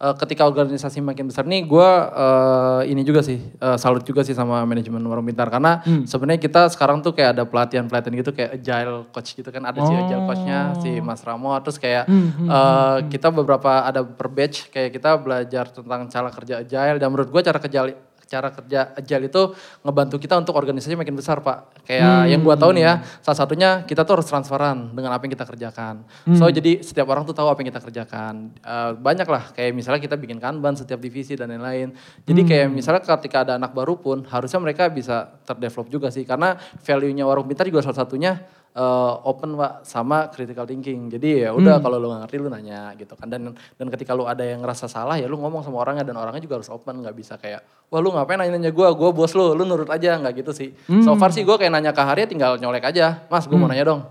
eh, 0.00 0.14
ketika 0.18 0.48
organisasi 0.48 0.98
makin 1.02 1.30
besar 1.30 1.46
nih 1.46 1.62
gue 1.66 1.90
eh, 2.14 2.80
ini 2.90 3.02
juga 3.02 3.20
sih 3.22 3.38
eh, 3.38 3.76
salut 3.78 4.02
juga 4.02 4.24
sih 4.26 4.32
sama 4.32 4.62
manajemen 4.64 5.02
warung 5.04 5.26
pintar. 5.26 5.50
Karena 5.52 5.82
sebenarnya 6.06 6.40
kita 6.40 6.70
sekarang 6.72 7.02
tuh 7.04 7.12
kayak 7.12 7.38
ada 7.38 7.44
pelatihan 7.44 7.84
pelatihan 7.86 8.14
gitu 8.18 8.30
kayak 8.34 8.60
agile 8.60 9.06
coach 9.10 9.36
gitu 9.36 9.48
kan. 9.50 9.62
Ada 9.66 9.78
si 9.84 9.92
agile 9.92 10.22
coachnya 10.24 10.58
si 10.80 10.90
Mas 11.02 11.20
Ramo. 11.22 11.54
Terus 11.64 11.76
kayak 11.78 12.04
eh, 12.08 12.98
kita 13.10 13.28
beberapa 13.30 13.84
ada 13.84 14.02
per 14.02 14.28
batch 14.30 14.70
kayak 14.70 14.90
kita 14.94 15.18
belajar 15.20 15.70
tentang 15.70 16.06
cara 16.10 16.28
kerja 16.30 16.54
agile. 16.62 16.96
Dan 16.98 17.08
menurut 17.12 17.28
gue 17.30 17.42
cara 17.42 17.58
kerja 17.60 17.80
cara 18.26 18.48
kerja 18.50 18.92
agile 18.96 19.28
itu 19.28 19.42
ngebantu 19.84 20.16
kita 20.18 20.34
untuk 20.40 20.56
organisasi 20.56 20.96
makin 20.96 21.14
besar 21.16 21.44
pak. 21.44 21.84
Kayak 21.84 22.32
yang 22.32 22.40
gua 22.40 22.56
tahu 22.56 22.74
nih 22.74 22.84
ya, 22.84 22.94
salah 23.20 23.38
satunya 23.44 23.70
kita 23.84 24.02
tuh 24.02 24.20
harus 24.20 24.26
transparan 24.28 24.92
dengan 24.96 25.12
apa 25.12 25.22
yang 25.24 25.32
kita 25.36 25.46
kerjakan. 25.46 26.04
So 26.36 26.48
jadi 26.48 26.80
setiap 26.80 27.06
orang 27.12 27.28
tuh 27.28 27.36
tahu 27.36 27.48
apa 27.48 27.60
yang 27.60 27.68
kita 27.70 27.82
kerjakan. 27.84 28.34
Eh, 28.58 28.90
banyak 28.96 29.28
lah 29.28 29.52
kayak 29.52 29.70
misalnya 29.76 30.00
kita 30.00 30.16
bikin 30.16 30.40
kanban 30.40 30.74
setiap 30.74 30.98
divisi 30.98 31.36
dan 31.36 31.52
lain-lain. 31.52 31.92
Jadi 32.24 32.40
kayak 32.42 32.68
misalnya 32.72 33.02
ketika 33.04 33.44
ada 33.44 33.52
anak 33.60 33.76
baru 33.76 34.00
pun 34.00 34.24
harusnya 34.26 34.58
mereka 34.58 34.88
bisa 34.88 35.36
terdevelop 35.44 35.92
juga 35.92 36.08
sih. 36.08 36.24
Karena 36.24 36.56
value-nya 36.82 37.24
warung 37.28 37.44
pintar 37.44 37.68
juga 37.68 37.84
salah 37.84 38.02
satunya 38.02 38.40
eh, 38.74 39.12
open 39.24 39.54
pak 39.54 39.86
sama 39.86 40.26
critical 40.28 40.66
thinking. 40.66 41.06
Jadi 41.08 41.46
ya 41.46 41.54
udah 41.54 41.78
kalau 41.78 41.96
lu 41.96 42.10
nggak 42.10 42.26
ngerti 42.26 42.36
lu 42.38 42.48
nanya 42.50 42.90
gitu 42.98 43.14
kan. 43.14 43.30
Dan 43.30 43.54
dan 43.54 43.86
ketika 43.88 44.12
lu 44.12 44.26
ada 44.26 44.42
yang 44.42 44.60
ngerasa 44.60 44.86
salah 44.86 45.14
ya 45.14 45.30
lu 45.30 45.38
ngomong 45.38 45.62
sama 45.62 45.78
orangnya 45.78 46.02
dan 46.02 46.18
orangnya 46.18 46.42
juga 46.42 46.58
harus 46.58 46.68
open 46.68 47.00
nggak 47.00 47.14
bisa 47.14 47.38
kayak 47.38 47.62
wah 47.88 48.02
lu 48.02 48.10
ngapain 48.10 48.36
nanya-nanya 48.36 48.74
gue, 48.74 48.88
gue 48.90 49.10
bos 49.14 49.30
lu, 49.32 49.54
lu 49.54 49.62
nurut 49.62 49.86
aja 49.86 50.18
nggak 50.18 50.42
gitu 50.42 50.50
sih. 50.50 50.74
So 51.06 51.14
far 51.14 51.30
sih 51.30 51.46
gue 51.46 51.54
kayak 51.54 51.70
nanya 51.70 51.94
ke 51.94 52.02
Hari 52.02 52.26
tinggal 52.26 52.58
nyolek 52.58 52.82
aja, 52.84 53.22
mas 53.30 53.46
gue 53.46 53.54
mau 53.54 53.70
nanya 53.70 53.86
dong, 53.86 54.02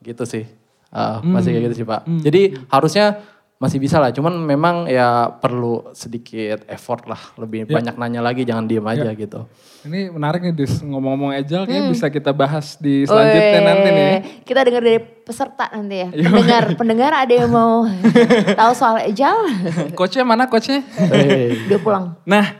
gitu 0.00 0.22
sih. 0.22 0.46
Ah, 0.92 1.18
Masih 1.24 1.50
kayak 1.56 1.72
gitu 1.72 1.82
sih 1.82 1.86
pak. 1.88 2.04
Jadi 2.22 2.42
harusnya 2.70 3.18
masih 3.62 3.78
bisa 3.78 4.02
lah, 4.02 4.10
cuman 4.10 4.34
memang 4.42 4.90
ya 4.90 5.30
perlu 5.38 5.94
sedikit 5.94 6.66
effort 6.66 7.06
lah, 7.06 7.22
lebih 7.38 7.70
banyak 7.70 7.94
nanya 7.94 8.18
lagi, 8.18 8.42
jangan 8.42 8.66
diem 8.66 8.82
aja 8.82 9.06
gitu. 9.14 9.46
Ini 9.86 10.10
menarik 10.10 10.42
nih 10.42 10.50
Dis, 10.50 10.82
ngomong-ngomong 10.82 11.30
agile 11.30 11.70
kayaknya 11.70 11.94
bisa 11.94 12.10
kita 12.10 12.34
bahas 12.34 12.74
di 12.82 13.06
selanjutnya 13.06 13.54
Weh, 13.54 13.62
nanti 13.62 13.88
nih. 13.94 14.14
Kita 14.42 14.66
dengar 14.66 14.82
dari 14.82 14.98
peserta 14.98 15.70
nanti 15.70 15.94
ya. 15.94 16.08
Pendengar, 16.26 16.64
pendengar 16.74 17.12
ada 17.14 17.30
yang 17.30 17.50
mau 17.54 17.86
tahu 18.66 18.72
soal 18.74 18.98
agile? 18.98 19.46
Coachnya 19.98 20.26
mana 20.26 20.50
coachnya? 20.50 20.82
Hey. 20.98 21.62
Udah 21.70 21.78
pulang. 21.78 22.04
Nah, 22.26 22.58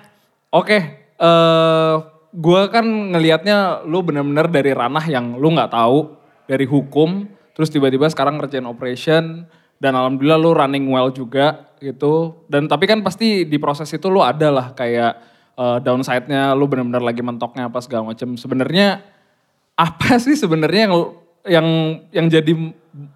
oke. 0.54 0.78
eh 1.22 1.94
gue 2.32 2.62
kan 2.72 2.86
ngelihatnya 2.86 3.84
lu 3.84 4.06
bener-bener 4.06 4.48
dari 4.48 4.70
ranah 4.72 5.04
yang 5.04 5.34
lu 5.34 5.50
nggak 5.50 5.74
tahu 5.74 6.14
dari 6.46 6.64
hukum, 6.64 7.26
terus 7.58 7.74
tiba-tiba 7.74 8.06
sekarang 8.06 8.38
ngerjain 8.38 8.70
operation 8.70 9.50
dan 9.82 9.98
alhamdulillah 9.98 10.38
lu 10.38 10.54
running 10.54 10.86
well 10.86 11.10
juga 11.10 11.74
gitu. 11.82 12.46
Dan 12.46 12.70
tapi 12.70 12.86
kan 12.86 13.02
pasti 13.02 13.42
di 13.42 13.58
proses 13.58 13.90
itu 13.90 14.06
lu 14.06 14.22
ada 14.22 14.46
lah 14.54 14.66
kayak 14.78 15.12
eh, 15.58 15.78
downside-nya 15.82 16.54
lu 16.54 16.70
bener-bener 16.70 17.02
lagi 17.02 17.18
mentoknya 17.26 17.66
apa 17.66 17.82
segala 17.82 18.14
macam. 18.14 18.38
Sebenarnya 18.38 19.02
apa 19.74 20.16
sih 20.24 20.38
sebenarnya 20.38 20.86
yang 20.86 20.94
yang 21.42 21.66
yang 22.14 22.26
jadi 22.30 22.52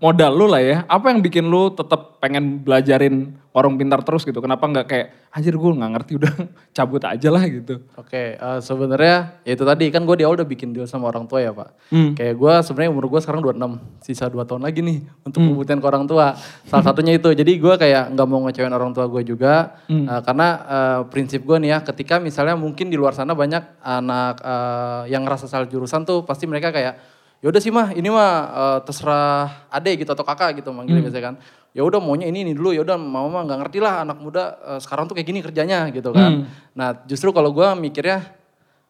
modal 0.03 0.33
lu 0.35 0.51
lah 0.51 0.59
ya? 0.59 0.83
Apa 0.91 1.15
yang 1.15 1.23
bikin 1.23 1.47
lu 1.47 1.71
tetap 1.71 2.19
pengen 2.19 2.59
belajarin 2.67 3.39
warung 3.57 3.81
pintar 3.81 4.05
terus 4.05 4.29
gitu? 4.29 4.37
Kenapa 4.45 4.69
nggak 4.69 4.85
kayak 4.85 5.07
anjir 5.33 5.57
gue 5.57 5.71
nggak 5.73 5.91
ngerti 5.97 6.13
udah 6.21 6.33
cabut 6.77 7.01
aja 7.01 7.29
lah 7.33 7.41
gitu? 7.49 7.81
Oke, 7.97 8.37
eh, 8.37 8.59
sebenarnya 8.61 9.41
ya 9.49 9.57
itu 9.57 9.65
tadi 9.65 9.89
kan 9.89 10.05
gue 10.05 10.13
di 10.21 10.29
awal 10.29 10.37
udah 10.37 10.45
bikin 10.45 10.77
deal 10.77 10.85
sama 10.85 11.09
orang 11.09 11.25
tua 11.25 11.41
ya 11.41 11.57
pak. 11.57 11.73
Kayak 12.13 12.37
gue 12.37 12.55
sebenarnya 12.61 12.91
umur 12.93 13.09
gue 13.09 13.21
sekarang 13.25 13.41
26, 13.41 14.05
sisa 14.05 14.29
2 14.29 14.45
tahun 14.45 14.61
lagi 14.61 14.85
nih 14.85 14.99
untuk 15.25 15.41
membuktikan 15.49 15.81
ke 15.81 15.87
orang 15.89 16.05
tua. 16.05 16.37
Salah 16.69 16.85
satunya 16.85 17.17
itu, 17.17 17.33
jadi 17.33 17.53
gue 17.57 17.75
kayak 17.81 18.13
nggak 18.13 18.27
mau 18.29 18.45
ngecewain 18.45 18.71
orang 18.71 18.93
tua 18.93 19.09
gue 19.09 19.25
juga. 19.25 19.81
eh, 20.05 20.21
karena 20.21 20.49
eh, 20.69 21.01
prinsip 21.09 21.41
gue 21.41 21.57
nih 21.57 21.71
ya, 21.73 21.79
ketika 21.81 22.21
misalnya 22.21 22.61
mungkin 22.61 22.93
di 22.93 23.01
luar 23.01 23.17
sana 23.17 23.33
banyak 23.33 23.81
anak 23.81 24.45
eh, 24.45 25.03
yang 25.09 25.25
ngerasa 25.25 25.49
salah 25.49 25.65
jurusan 25.65 26.05
tuh 26.05 26.29
pasti 26.29 26.45
mereka 26.45 26.69
kayak 26.69 27.17
ya 27.37 27.53
udah 27.53 27.61
sih 27.61 27.69
mah 27.69 27.93
ini 27.93 28.09
mah 28.09 28.33
eh, 28.49 28.79
terserah 28.85 29.69
ade 29.69 29.97
gitu 29.97 30.11
atau 30.13 30.25
kakak 30.25 30.61
gitu 30.61 30.73
manggilnya 30.73 31.05
biasanya 31.05 31.25
kan 31.33 31.35
ya 31.77 31.85
udah 31.85 32.01
maunya 32.01 32.25
ini 32.33 32.41
ini 32.41 32.53
dulu 32.57 32.73
ya 32.73 32.81
udah 32.81 32.97
mama 32.97 33.29
mah 33.29 33.43
nggak 33.45 33.59
ngerti 33.69 33.79
lah 33.85 34.01
anak 34.09 34.17
muda 34.25 34.57
eh, 34.65 34.81
sekarang 34.81 35.05
tuh 35.05 35.13
kayak 35.13 35.29
gini 35.29 35.41
kerjanya 35.45 35.93
gitu 35.93 36.09
kan. 36.17 36.49
Nah 36.73 36.89
justru 37.05 37.37
kalau 37.37 37.53
gue 37.53 37.69
mikirnya 37.77 38.25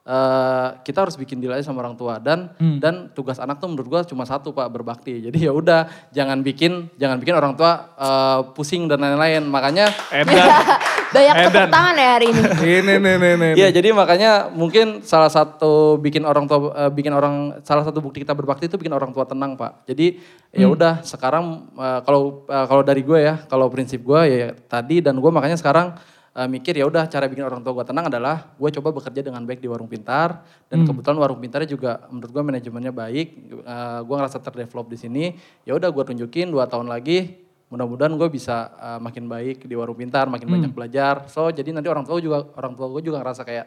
eh, 0.06 0.68
kita 0.86 1.04
harus 1.04 1.18
bikin 1.18 1.42
deal 1.42 1.50
aja 1.50 1.66
sama 1.66 1.82
orang 1.82 1.98
tua 1.98 2.22
dan 2.22 2.54
dan 2.78 3.10
tugas 3.10 3.42
anak 3.42 3.58
tuh 3.58 3.66
menurut 3.66 3.88
gue 3.90 4.00
cuma 4.14 4.22
satu 4.22 4.54
pak 4.54 4.70
berbakti 4.70 5.26
jadi 5.28 5.50
ya 5.50 5.52
udah 5.52 5.90
jangan 6.14 6.40
bikin 6.46 6.88
jangan 6.94 7.18
bikin 7.18 7.34
orang 7.34 7.58
tua 7.58 7.92
eh, 7.98 8.40
pusing 8.54 8.86
dan 8.86 9.02
lain-lain 9.02 9.42
makanya 9.50 9.90
Edan. 10.14 10.46
Banyak 11.14 11.34
tepuk 11.48 11.62
Edan. 11.64 11.70
tangan 11.70 11.94
ya 11.96 12.08
hari 12.18 12.26
ini. 12.30 12.40
ini 12.82 12.94
nih 12.98 13.14
nih 13.16 13.32
nih. 13.38 13.52
Iya, 13.56 13.68
jadi 13.72 13.88
makanya 13.94 14.30
mungkin 14.52 15.06
salah 15.06 15.30
satu 15.30 15.96
bikin 16.02 16.26
orang 16.26 16.44
tua 16.50 16.74
eh, 16.74 16.90
bikin 16.92 17.12
orang 17.14 17.62
salah 17.62 17.84
satu 17.86 18.02
bukti 18.02 18.22
kita 18.22 18.34
berbakti 18.34 18.66
itu 18.68 18.76
bikin 18.76 18.92
orang 18.92 19.10
tua 19.14 19.24
tenang, 19.24 19.54
Pak. 19.54 19.86
Jadi 19.88 20.18
ya 20.56 20.66
udah 20.68 21.04
sekarang 21.04 21.72
kalau 22.04 22.46
eh, 22.48 22.66
kalau 22.66 22.82
dari 22.82 23.02
gue 23.06 23.18
ya, 23.22 23.34
kalau 23.46 23.70
prinsip 23.70 24.02
gue 24.02 24.20
ya 24.28 24.48
tadi 24.68 25.00
dan 25.00 25.16
gue 25.18 25.30
makanya 25.30 25.56
sekarang 25.56 25.96
eh, 26.36 26.48
mikir 26.48 26.76
ya 26.76 26.84
udah 26.84 27.08
cara 27.08 27.24
bikin 27.24 27.48
orang 27.48 27.64
tua 27.64 27.72
gue 27.80 27.86
tenang 27.88 28.12
adalah 28.12 28.52
gue 28.60 28.70
coba 28.76 28.92
bekerja 28.92 29.24
dengan 29.24 29.40
baik 29.48 29.64
di 29.64 29.68
warung 29.72 29.88
pintar 29.88 30.44
dan 30.68 30.84
kebetulan 30.84 31.16
warung 31.16 31.40
pintarnya 31.40 31.68
juga 31.68 32.04
menurut 32.12 32.30
gue 32.30 32.42
manajemennya 32.44 32.92
baik, 32.92 33.26
eh, 33.64 34.00
gue 34.04 34.14
ngerasa 34.14 34.38
terdevelop 34.44 34.86
di 34.92 34.98
sini. 35.00 35.24
Ya 35.64 35.72
udah 35.72 35.88
gue 35.88 36.04
tunjukin 36.12 36.52
dua 36.52 36.68
tahun 36.68 36.92
lagi 36.92 37.46
mudah-mudahan 37.66 38.14
gue 38.14 38.28
bisa 38.30 38.70
uh, 38.78 38.98
makin 39.02 39.26
baik 39.26 39.66
di 39.66 39.74
warung 39.74 39.98
pintar, 39.98 40.30
makin 40.30 40.46
banyak 40.46 40.70
belajar. 40.70 41.26
So 41.26 41.50
jadi 41.50 41.74
nanti 41.74 41.90
orang 41.90 42.06
tua 42.06 42.22
juga 42.22 42.46
orang 42.54 42.78
tua 42.78 42.86
gue 42.94 43.02
juga 43.02 43.18
ngerasa 43.22 43.42
kayak 43.42 43.66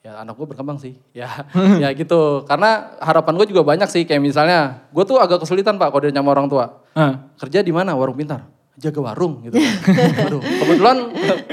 ya 0.00 0.24
anak 0.24 0.34
gue 0.34 0.46
berkembang 0.50 0.82
sih, 0.82 0.98
ya 1.18 1.46
ya 1.78 1.94
gitu. 1.94 2.42
Karena 2.50 2.98
harapan 2.98 3.38
gue 3.38 3.46
juga 3.54 3.62
banyak 3.62 3.86
sih 3.86 4.02
kayak 4.02 4.22
misalnya 4.22 4.82
gue 4.90 5.04
tuh 5.06 5.22
agak 5.22 5.46
kesulitan 5.46 5.78
pak 5.78 5.94
kalau 5.94 6.02
dia 6.02 6.10
sama 6.10 6.30
orang 6.34 6.50
tua. 6.50 6.82
Ah. 6.98 7.30
Kerja 7.38 7.62
di 7.62 7.70
mana 7.70 7.94
warung 7.94 8.18
pintar? 8.18 8.50
Jaga 8.80 9.00
warung 9.04 9.44
gitu. 9.44 9.60
Aduh, 10.24 10.40
kebetulan 10.40 10.96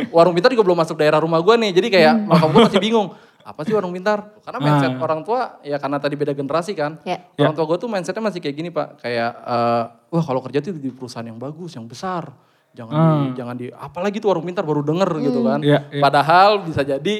warung 0.09 0.31
pintar 0.31 0.47
juga 0.49 0.63
belum 0.63 0.79
masuk 0.79 0.95
daerah 0.95 1.19
rumah 1.19 1.43
gue 1.43 1.55
nih, 1.59 1.71
jadi 1.75 1.87
kayak 1.91 2.13
makam 2.23 2.49
gue 2.55 2.61
masih 2.71 2.79
bingung. 2.79 3.11
Apa 3.43 3.63
sih 3.63 3.71
warung 3.71 3.91
pintar? 3.91 4.35
Karena 4.43 4.59
mindset 4.59 4.91
Ah. 4.95 5.03
orang 5.03 5.21
tua 5.23 5.59
ya 5.63 5.75
karena 5.75 5.99
tadi 5.99 6.15
beda 6.15 6.31
generasi 6.31 6.71
kan. 6.71 6.99
Ya. 7.03 7.23
Orang 7.39 7.55
tua 7.55 7.63
gue 7.63 7.77
tuh 7.79 7.87
mindsetnya 7.87 8.19
masih 8.19 8.39
kayak 8.39 8.55
gini 8.55 8.69
pak, 8.71 8.99
kayak 8.99 9.31
eh, 9.43 9.83
wah 10.07 10.23
kalau 10.23 10.39
kerja 10.43 10.59
tuh 10.59 10.75
di 10.75 10.91
perusahaan 10.91 11.23
yang 11.23 11.39
bagus, 11.39 11.75
yang 11.75 11.83
besar, 11.83 12.31
jangan 12.71 12.91
di, 12.95 13.39
jangan 13.39 13.55
di, 13.55 13.67
apalagi 13.71 14.19
tuh 14.19 14.31
warung 14.31 14.43
pintar 14.43 14.63
baru 14.63 14.83
denger 14.83 15.11
gitu 15.23 15.39
kan. 15.43 15.59
Iya, 15.63 15.79
iya. 15.91 16.03
Padahal 16.03 16.63
bisa 16.63 16.83
jadi 16.83 17.15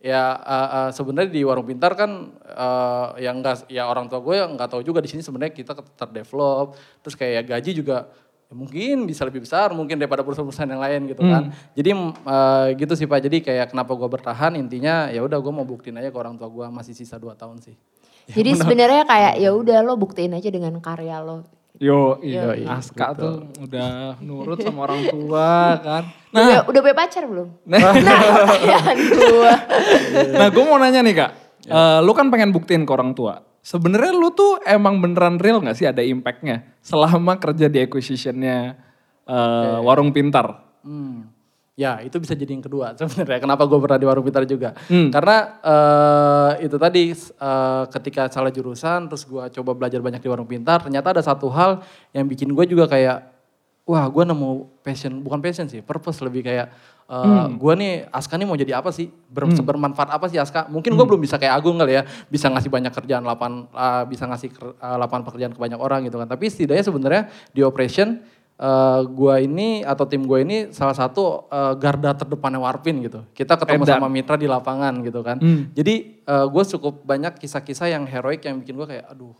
ya 0.00 0.24
eh, 0.36 0.68
eh, 0.84 0.90
sebenarnya 0.92 1.28
di 1.28 1.40
warung 1.44 1.64
pintar 1.64 1.92
kan 1.92 2.28
eh, 2.44 3.06
yang 3.24 3.40
enggak 3.40 3.64
ya 3.68 3.88
orang 3.88 4.08
tua 4.08 4.20
gue 4.20 4.36
yang 4.36 4.56
nggak 4.56 4.68
tahu 4.72 4.80
juga 4.80 5.00
di 5.00 5.08
sini 5.08 5.20
sebenarnya 5.20 5.52
kita 5.52 5.76
terdevelop, 5.96 6.76
terus 7.00 7.16
kayak 7.16 7.48
gaji 7.48 7.72
juga 7.72 8.08
ya 8.50 8.54
mungkin 8.58 9.06
bisa 9.06 9.22
lebih 9.22 9.46
besar 9.46 9.70
mungkin 9.70 9.94
daripada 9.94 10.26
perusahaan-perusahaan 10.26 10.66
yang 10.74 10.82
lain 10.82 11.00
gitu 11.06 11.22
kan. 11.22 11.54
Jadi 11.78 11.90
eh, 11.94 12.66
gitu 12.74 12.92
sih 12.98 13.06
pak. 13.06 13.22
Jadi 13.22 13.46
kayak 13.46 13.70
kenapa 13.70 13.94
gue 13.94 14.08
bertahan 14.10 14.58
intinya 14.58 15.06
ya 15.06 15.22
udah 15.22 15.38
gue 15.38 15.52
mau 15.54 15.62
buktiin 15.62 15.94
aja 16.02 16.10
ke 16.10 16.18
orang 16.18 16.34
tua 16.34 16.50
gue 16.50 16.66
masih 16.66 16.90
sisa 16.98 17.14
2 17.14 17.30
tahun 17.38 17.62
sih. 17.62 17.78
Jadi 18.36 18.50
sebenarnya 18.58 19.06
kayak 19.06 19.38
ya 19.38 19.54
udah 19.54 19.78
lo 19.86 19.94
buktiin 19.94 20.34
aja 20.34 20.50
dengan 20.50 20.74
karya 20.82 21.22
lo. 21.22 21.46
Yo, 21.80 22.20
iya. 22.20 22.52
Yoi, 22.52 22.68
Aska 22.68 23.16
gitu. 23.16 23.22
tuh 23.24 23.34
udah 23.64 24.18
nurut 24.20 24.60
sama 24.60 24.84
orang 24.84 25.00
tua 25.08 25.80
kan. 25.80 26.02
Udah, 26.30 26.62
udah 26.62 26.80
punya 26.84 26.94
pacar 26.94 27.26
belum? 27.26 27.48
Nah, 27.72 27.90
Nah, 27.90 28.94
gue. 28.94 29.52
nah 30.30 30.46
gue 30.46 30.62
mau 30.62 30.78
nanya 30.78 31.02
nih 31.02 31.14
kak, 31.16 31.30
Eh, 31.66 31.98
lu 32.04 32.12
kan 32.14 32.28
pengen 32.30 32.52
buktiin 32.52 32.84
ke 32.84 32.92
orang 32.92 33.12
tua. 33.12 33.42
Sebenarnya 33.60 34.12
lu 34.16 34.32
tuh 34.32 34.56
emang 34.64 34.98
beneran 35.04 35.36
real 35.36 35.60
gak 35.60 35.76
sih 35.76 35.84
ada 35.84 36.00
impactnya 36.00 36.64
selama 36.80 37.36
kerja 37.36 37.68
di 37.68 37.84
acquisitionnya 37.84 38.76
eh, 39.28 39.78
warung 39.84 40.10
pintar? 40.16 40.64
Hmm. 40.80 41.28
Ya 41.76 41.96
itu 42.04 42.20
bisa 42.20 42.36
jadi 42.36 42.52
yang 42.56 42.64
kedua 42.64 42.92
sebenarnya. 42.98 43.40
Kenapa 43.40 43.68
gue 43.68 43.78
pernah 43.80 43.98
di 44.00 44.06
warung 44.08 44.24
pintar 44.24 44.44
juga? 44.48 44.72
Hmm. 44.88 45.12
Karena 45.12 45.60
eh, 45.60 46.50
itu 46.68 46.76
tadi 46.80 47.12
eh, 47.12 47.84
ketika 47.92 48.32
salah 48.32 48.52
jurusan, 48.52 49.12
terus 49.12 49.28
gue 49.28 49.44
coba 49.60 49.70
belajar 49.76 50.00
banyak 50.00 50.20
di 50.24 50.28
warung 50.28 50.48
pintar. 50.48 50.80
Ternyata 50.80 51.20
ada 51.20 51.22
satu 51.24 51.52
hal 51.52 51.84
yang 52.16 52.24
bikin 52.28 52.52
gue 52.56 52.64
juga 52.64 52.88
kayak, 52.88 53.29
wah 53.90 54.06
gue 54.06 54.22
nemu 54.22 54.78
passion, 54.86 55.18
bukan 55.18 55.42
passion 55.42 55.66
sih, 55.66 55.82
purpose 55.82 56.22
lebih 56.22 56.46
kayak, 56.46 56.70
eh, 57.10 57.46
gue 57.50 57.72
nih 57.74 58.06
Aska 58.06 58.38
nih 58.38 58.46
mau 58.46 58.54
jadi 58.54 58.78
apa 58.78 58.94
sih? 58.94 59.10
Ber, 59.10 59.50
Bermanfaat 59.50 60.14
apa 60.14 60.30
sih 60.30 60.38
Aska? 60.38 60.70
Mungkin 60.70 60.94
gue 60.94 61.06
belum 61.10 61.18
bisa 61.18 61.42
kayak 61.42 61.58
Agung 61.58 61.74
kali 61.74 61.98
ya, 61.98 62.06
bisa 62.30 62.46
ngasih 62.46 62.70
banyak 62.70 62.94
kerjaan, 62.94 63.26
lapan, 63.26 63.66
eh, 63.66 64.02
bisa 64.06 64.30
ngasih 64.30 64.54
ker- 64.54 64.78
eh, 64.78 64.96
lapangan 64.96 65.26
pekerjaan 65.26 65.50
ke 65.50 65.58
banyak 65.58 65.80
orang 65.82 66.06
gitu 66.06 66.22
kan. 66.22 66.30
Tapi 66.30 66.46
setidaknya 66.46 66.84
sebenarnya 66.86 67.22
di 67.50 67.66
operation 67.66 68.22
eh 68.60 69.00
gua 69.08 69.40
ini 69.40 69.80
atau 69.80 70.04
tim 70.04 70.20
gue 70.20 70.44
ini 70.44 70.68
salah 70.68 70.92
satu 70.92 71.48
eh, 71.48 71.74
garda 71.80 72.12
terdepannya 72.12 72.60
Warpin 72.60 73.00
gitu. 73.00 73.24
Kita 73.32 73.56
ketemu 73.56 73.88
Edan. 73.88 73.96
sama 73.96 74.06
mitra 74.12 74.36
di 74.36 74.44
lapangan 74.44 75.00
gitu 75.00 75.24
kan. 75.24 75.40
Hmm. 75.40 75.72
Jadi 75.74 76.22
gue 76.30 76.64
cukup 76.78 77.02
banyak 77.02 77.42
kisah-kisah 77.42 77.90
yang 77.90 78.06
heroik 78.06 78.46
yang 78.46 78.62
bikin 78.62 78.78
gue 78.78 78.86
kayak 78.86 79.10
aduh 79.10 79.34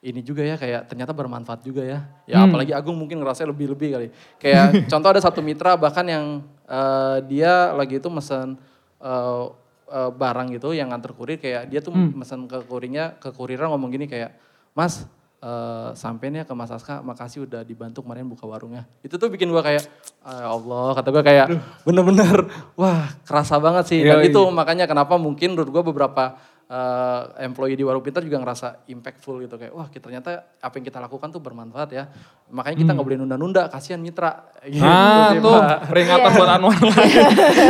ini 0.00 0.24
juga 0.24 0.40
ya 0.40 0.56
kayak 0.56 0.88
ternyata 0.88 1.12
bermanfaat 1.12 1.60
juga 1.60 1.84
ya. 1.84 2.00
Ya 2.24 2.40
apalagi 2.40 2.72
Agung 2.72 2.96
mungkin 2.96 3.20
ngerasa 3.20 3.44
lebih-lebih 3.44 3.88
kali. 3.92 4.08
Kayak 4.40 4.72
contoh 4.92 5.08
ada 5.12 5.20
satu 5.20 5.44
mitra 5.44 5.76
bahkan 5.76 6.08
yang 6.08 6.40
eh, 6.64 7.16
dia 7.28 7.76
lagi 7.76 8.00
itu 8.00 8.08
mesen 8.08 8.56
eh, 8.96 9.44
eh, 9.92 10.10
barang 10.10 10.56
gitu 10.56 10.72
yang 10.72 10.88
nganter 10.88 11.12
kurir 11.12 11.36
kayak 11.36 11.68
dia 11.68 11.84
tuh 11.84 11.92
mesen 11.92 12.48
ke 12.48 12.64
kurirnya 12.64 13.20
ke 13.20 13.28
kurirnya 13.28 13.68
ngomong 13.68 13.92
gini 13.92 14.08
kayak 14.08 14.32
Mas 14.72 15.04
eh 15.40 15.90
sampainya 15.96 16.44
ke 16.44 16.52
Mas 16.52 16.68
Aska, 16.68 17.00
makasih 17.00 17.48
udah 17.48 17.64
dibantu 17.64 18.04
kemarin 18.04 18.28
buka 18.28 18.44
warungnya. 18.44 18.84
Itu 19.00 19.16
tuh 19.16 19.32
bikin 19.32 19.48
gua 19.48 19.64
kayak, 19.64 19.88
"Ah, 20.20 20.36
ya 20.44 20.48
Allah, 20.52 20.92
kata 20.92 21.08
gua 21.08 21.24
kayak 21.24 21.46
bener-bener, 21.80 22.44
wah 22.76 23.08
kerasa 23.24 23.56
banget 23.56 23.88
sih. 23.88 24.04
Dan 24.04 24.20
Yoi. 24.20 24.28
itu 24.28 24.40
makanya 24.52 24.84
kenapa 24.84 25.16
mungkin 25.16 25.56
menurut 25.56 25.72
gua 25.72 25.80
beberapa 25.80 26.36
eh, 26.70 27.20
employee 27.42 27.74
di 27.74 27.82
Warung 27.82 27.98
Pintar 28.00 28.22
juga 28.22 28.38
ngerasa 28.38 28.86
impactful 28.86 29.42
gitu. 29.42 29.58
Kayak, 29.58 29.74
wah 29.74 29.86
kita- 29.86 30.06
ternyata 30.06 30.30
apa 30.56 30.70
yang 30.72 30.86
kita 30.86 30.98
lakukan 30.98 31.28
tuh 31.28 31.38
bermanfaat 31.38 31.90
ya. 31.90 32.06
Makanya 32.48 32.76
kita 32.78 32.90
nggak 32.92 33.02
boleh 33.04 33.18
nunda-nunda, 33.18 33.66
kasihan 33.66 33.98
mitra. 33.98 34.54
Gitu 34.62 34.78
Hmm. 34.78 34.86
Ah 34.86 35.28
sih, 35.28 35.38
tuh 35.40 35.50
Pak. 35.52 35.78
peringatan 35.86 36.30
buat 36.32 36.50
Anwar 36.52 36.78
lagi. 36.78 37.14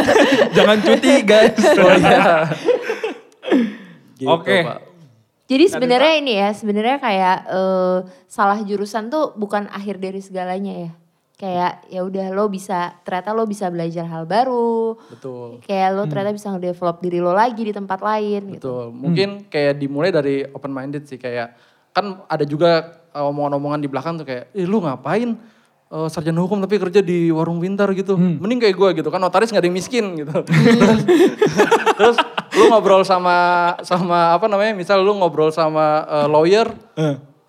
Jangan 0.56 0.76
cuti 0.78 1.14
guys. 1.22 1.56
Oh, 1.80 1.90
iya. 1.90 2.44
Gitu, 4.14 4.28
Oke. 4.28 4.56
Pak. 4.62 4.78
Jadi 5.48 5.64
sebenarnya 5.66 6.12
ini 6.14 6.32
ya, 6.38 6.52
sebenarnya 6.52 6.96
kayak 6.96 7.36
eh, 7.48 7.98
salah 8.26 8.60
jurusan 8.60 9.08
tuh 9.08 9.34
bukan 9.34 9.66
akhir 9.66 9.98
dari 9.98 10.20
segalanya 10.20 10.74
ya. 10.78 10.92
Kayak 11.40 11.88
ya 11.88 12.04
udah 12.04 12.36
lo 12.36 12.52
bisa 12.52 13.00
ternyata 13.00 13.32
lo 13.32 13.48
bisa 13.48 13.72
belajar 13.72 14.04
hal 14.04 14.28
baru. 14.28 15.00
Betul. 15.08 15.64
Kayak 15.64 15.88
lo 15.96 16.04
ternyata 16.04 16.36
bisa 16.36 16.52
ngedevelop 16.52 17.00
diri 17.00 17.18
lo 17.24 17.32
lagi 17.32 17.64
di 17.64 17.72
tempat 17.72 18.04
lain 18.04 18.60
gitu. 18.60 18.60
Betul. 18.60 18.84
Mungkin 18.92 19.28
kayak 19.48 19.80
dimulai 19.80 20.12
dari 20.12 20.44
open 20.52 20.68
minded 20.68 21.08
sih 21.08 21.16
kayak 21.16 21.56
kan 21.96 22.20
ada 22.28 22.44
juga 22.44 23.00
uh, 23.16 23.32
omongan-omongan 23.32 23.80
di 23.80 23.88
belakang 23.88 24.20
tuh 24.20 24.28
kayak, 24.28 24.52
"Eh 24.52 24.68
lu 24.68 24.84
ngapain 24.84 25.32
uh, 25.90 26.08
sarjana 26.12 26.44
hukum 26.44 26.62
tapi 26.62 26.76
kerja 26.76 27.00
di 27.02 27.28
warung 27.34 27.58
pintar 27.58 27.90
gitu. 27.92 28.14
Mending 28.16 28.60
kayak 28.62 28.76
gue 28.76 28.88
gitu 29.02 29.08
kan 29.10 29.18
notaris 29.18 29.50
nggak 29.50 29.62
ada 29.64 29.68
yang 29.68 29.76
miskin 29.76 30.04
gitu. 30.20 30.36
Terus 31.98 32.16
lu 32.56 32.64
ngobrol 32.70 33.02
sama 33.02 33.36
sama 33.82 34.36
apa 34.38 34.46
namanya? 34.46 34.72
Misal 34.72 35.02
lu 35.02 35.16
ngobrol 35.18 35.50
sama 35.50 36.06
uh, 36.06 36.28
lawyer 36.30 36.70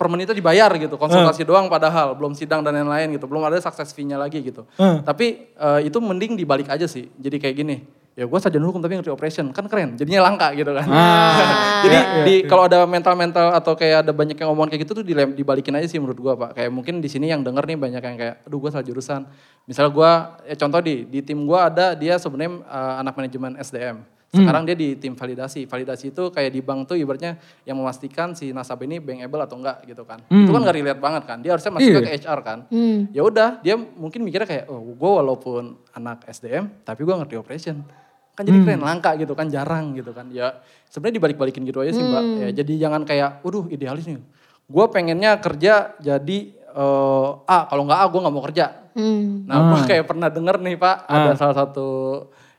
per 0.01 0.09
menitnya 0.09 0.33
dibayar 0.33 0.73
gitu, 0.81 0.97
konsultasi 0.97 1.45
doang 1.45 1.69
padahal 1.69 2.17
belum 2.17 2.33
sidang 2.33 2.65
dan 2.65 2.73
lain-lain 2.73 3.13
gitu, 3.13 3.29
belum 3.29 3.45
ada 3.45 3.61
success 3.61 3.93
fee-nya 3.93 4.17
lagi 4.17 4.41
gitu. 4.41 4.65
Tapi 5.05 5.53
uh, 5.61 5.77
itu 5.77 6.01
mending 6.01 6.33
dibalik 6.33 6.65
aja 6.73 6.89
sih. 6.89 7.05
Jadi 7.21 7.37
kayak 7.37 7.53
gini, 7.53 7.85
ya 8.17 8.25
gue 8.25 8.39
sarjana 8.41 8.65
hukum 8.65 8.81
tapi 8.81 8.97
ngerti 8.97 9.13
operation, 9.13 9.53
kan 9.53 9.69
keren. 9.69 9.93
Jadinya 9.93 10.25
langka 10.25 10.57
gitu 10.57 10.73
kan. 10.73 10.89
Jadi 11.85 11.97
di 12.25 12.35
kalau 12.49 12.65
ada 12.65 12.89
mental-mental 12.89 13.53
atau 13.53 13.77
kayak 13.77 14.09
ada 14.09 14.11
banyak 14.11 14.33
yang 14.33 14.49
ngomong 14.49 14.73
kayak 14.73 14.89
gitu 14.89 14.97
tuh 14.97 15.05
dibalikin 15.05 15.77
aja 15.77 15.85
sih 15.85 16.01
menurut 16.01 16.17
gua 16.17 16.33
Pak. 16.33 16.57
Kayak 16.57 16.71
mungkin 16.73 16.97
di 16.97 17.09
sini 17.13 17.29
yang 17.29 17.45
denger 17.45 17.61
nih 17.61 17.77
banyak 17.77 18.01
yang 18.01 18.17
kayak 18.17 18.35
aduh 18.41 18.57
gua 18.57 18.73
salah 18.73 18.85
jurusan. 18.89 19.29
Misal 19.69 19.93
gua 19.93 20.41
ya 20.49 20.57
contoh 20.57 20.81
di 20.81 21.05
di 21.05 21.21
tim 21.21 21.45
gua 21.45 21.69
ada 21.69 21.93
dia 21.93 22.17
sebenarnya 22.17 22.65
eh, 22.65 22.93
anak 23.05 23.13
manajemen 23.13 23.53
SDM. 23.61 24.01
Sekarang 24.31 24.63
dia 24.63 24.73
di 24.73 24.95
tim 24.95 25.11
validasi. 25.11 25.67
Validasi 25.67 26.09
itu 26.09 26.23
kayak 26.27 26.51
di 26.51 26.63
bank 26.63 26.87
tuh 26.87 26.95
ibaratnya 26.95 27.35
yang 27.61 27.75
memastikan 27.75 28.31
si 28.31 28.49
nasabah 28.49 28.83
ini 28.83 28.97
bankable 28.97 29.43
atau 29.43 29.59
enggak 29.59 29.83
gitu 29.83 30.01
kan. 30.01 30.23
Itu 30.25 30.49
kan 30.49 30.63
gak 30.63 30.71
relate 30.73 30.99
banget 30.99 31.23
kan. 31.25 31.37
Dia 31.39 31.51
harusnya 31.51 31.71
masuk 31.73 31.91
Iya. 31.91 31.99
ke 31.99 32.11
HR 32.17 32.39
kan. 32.39 32.59
Hmm. 32.67 33.11
Ya 33.11 33.21
udah, 33.21 33.59
dia 33.59 33.75
mungkin 33.75 34.23
mikirnya 34.23 34.47
kayak 34.47 34.65
oh 34.65 34.79
gua 34.95 35.19
walaupun 35.19 35.75
anak 35.91 36.23
SDM 36.25 36.71
tapi 36.81 37.03
gua 37.03 37.19
ngerti 37.19 37.35
operation 37.35 37.83
kan 38.31 38.47
jadi 38.47 38.63
keren 38.63 38.79
langka 38.79 39.11
gitu 39.15 39.35
kan 39.35 39.51
jarang 39.51 39.91
gitu 39.91 40.15
kan 40.15 40.31
ya 40.31 40.55
sebenarnya 40.87 41.19
dibalik-balikin 41.19 41.61
gitu 41.61 41.83
aja 41.83 41.91
sih 41.91 41.99
mbak 41.99 42.23
ya 42.39 42.49
jadi 42.55 42.73
jangan 42.79 43.03
kayak 43.03 43.43
waduh 43.43 43.67
idealis 43.67 44.07
nih 44.07 44.23
gue 44.65 44.85
pengennya 44.87 45.35
kerja 45.37 45.99
jadi 45.99 46.37
eh, 46.55 47.29
A 47.45 47.67
kalau 47.67 47.83
nggak 47.83 47.99
A 47.99 48.05
gue 48.07 48.19
nggak 48.19 48.33
mau 48.33 48.41
kerja 48.41 48.65
Hmm. 48.91 49.43
nah 49.45 49.71
gue 49.71 49.83
kayak 49.85 50.03
pernah 50.05 50.27
denger 50.27 50.59
nih 50.59 50.75
pak 50.75 50.95
ada 51.05 51.31
salah 51.33 51.55
satu 51.57 51.87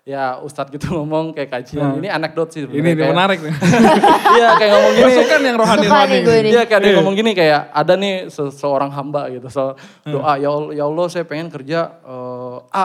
ya 0.03 0.35
ustadz 0.39 0.69
gitu 0.69 0.91
ngomong 0.99 1.31
kayak 1.31 1.51
kajian 1.53 1.95
ini 1.97 2.11
anekdot 2.11 2.51
sih 2.51 2.67
Ini 2.67 2.75
nih 2.75 2.93
kayak- 2.97 3.13
menarik 3.15 3.39
nih. 3.39 3.55
iya 4.37 4.49
kayak 4.59 4.71
ngomong 4.73 4.93
gini 4.93 5.07
Masukkan 5.07 5.41
yang 5.41 5.57
gue 6.21 6.37
nih. 6.37 6.51
Iya 6.51 6.63
kayak 6.65 6.79
ada 6.79 6.87
yang 6.87 6.99
ngomong 6.99 7.15
gini 7.15 7.31
kayak 7.33 7.61
ada 7.71 7.93
nih 7.95 8.15
se- 8.27 8.51
seorang 8.53 8.91
hamba 8.91 9.31
gitu. 9.31 9.47
So, 9.47 9.79
doa 10.03 10.35
ya 10.37 10.51
Allah, 10.51 10.71
ya 10.73 10.85
Allah 10.85 11.07
saya 11.07 11.23
pengen 11.23 11.49
kerja 11.49 11.81
eh, 12.03 12.57
A. 12.75 12.85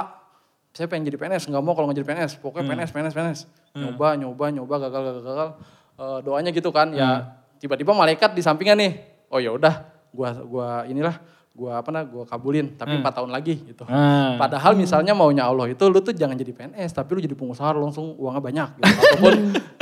Saya 0.72 0.86
pengen 0.86 1.10
jadi 1.10 1.18
PNS, 1.18 1.50
nggak 1.50 1.58
mau 1.60 1.74
kalau 1.74 1.90
nggak 1.90 1.98
jadi 1.98 2.08
PNS. 2.08 2.32
Pokoknya 2.38 2.70
PNS, 2.70 2.90
PNS, 2.92 3.14
PNS. 3.14 3.40
Nyoba, 3.74 4.14
nyoba, 4.14 4.46
nyoba, 4.52 4.76
gagal, 4.80 5.02
gagal, 5.04 5.24
gagal. 5.24 5.50
Eh, 5.98 6.20
doanya 6.22 6.50
gitu 6.50 6.70
kan. 6.70 6.94
Ya 6.94 7.34
tiba-tiba 7.58 7.92
malaikat 7.92 8.32
di 8.32 8.42
sampingnya 8.42 8.78
nih. 8.78 8.92
Oh 9.28 9.42
ya 9.42 9.50
udah, 9.52 9.74
gua 10.14 10.38
gua 10.40 10.70
inilah 10.86 11.18
gua 11.58 11.82
apa 11.82 11.90
nah 11.90 12.06
gua 12.06 12.22
kabulin 12.30 12.78
tapi 12.78 13.02
empat 13.02 13.18
tahun 13.18 13.34
lagi 13.34 13.58
gitu. 13.66 13.82
Ah. 13.90 14.38
Padahal 14.38 14.78
misalnya 14.78 15.18
maunya 15.18 15.50
Allah 15.50 15.66
itu 15.74 15.82
lu 15.90 15.98
tuh 16.06 16.14
jangan 16.14 16.38
jadi 16.38 16.54
PNS 16.54 16.94
tapi 16.94 17.18
lu 17.18 17.20
jadi 17.26 17.34
pengusaha 17.34 17.74
lu 17.74 17.82
langsung 17.90 18.14
uangnya 18.14 18.42
banyak 18.46 18.70
gitu. 18.78 18.94
Ataupun 19.02 19.34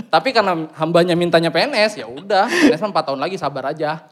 tapi 0.07 0.31
karena 0.31 0.71
hambanya 0.79 1.19
mintanya 1.19 1.51
PNS 1.51 1.99
ya 1.99 2.07
udah 2.07 2.47
PNS 2.47 2.79
4 2.79 2.95
tahun 2.95 3.19
lagi 3.19 3.35
sabar 3.35 3.75
aja. 3.75 4.07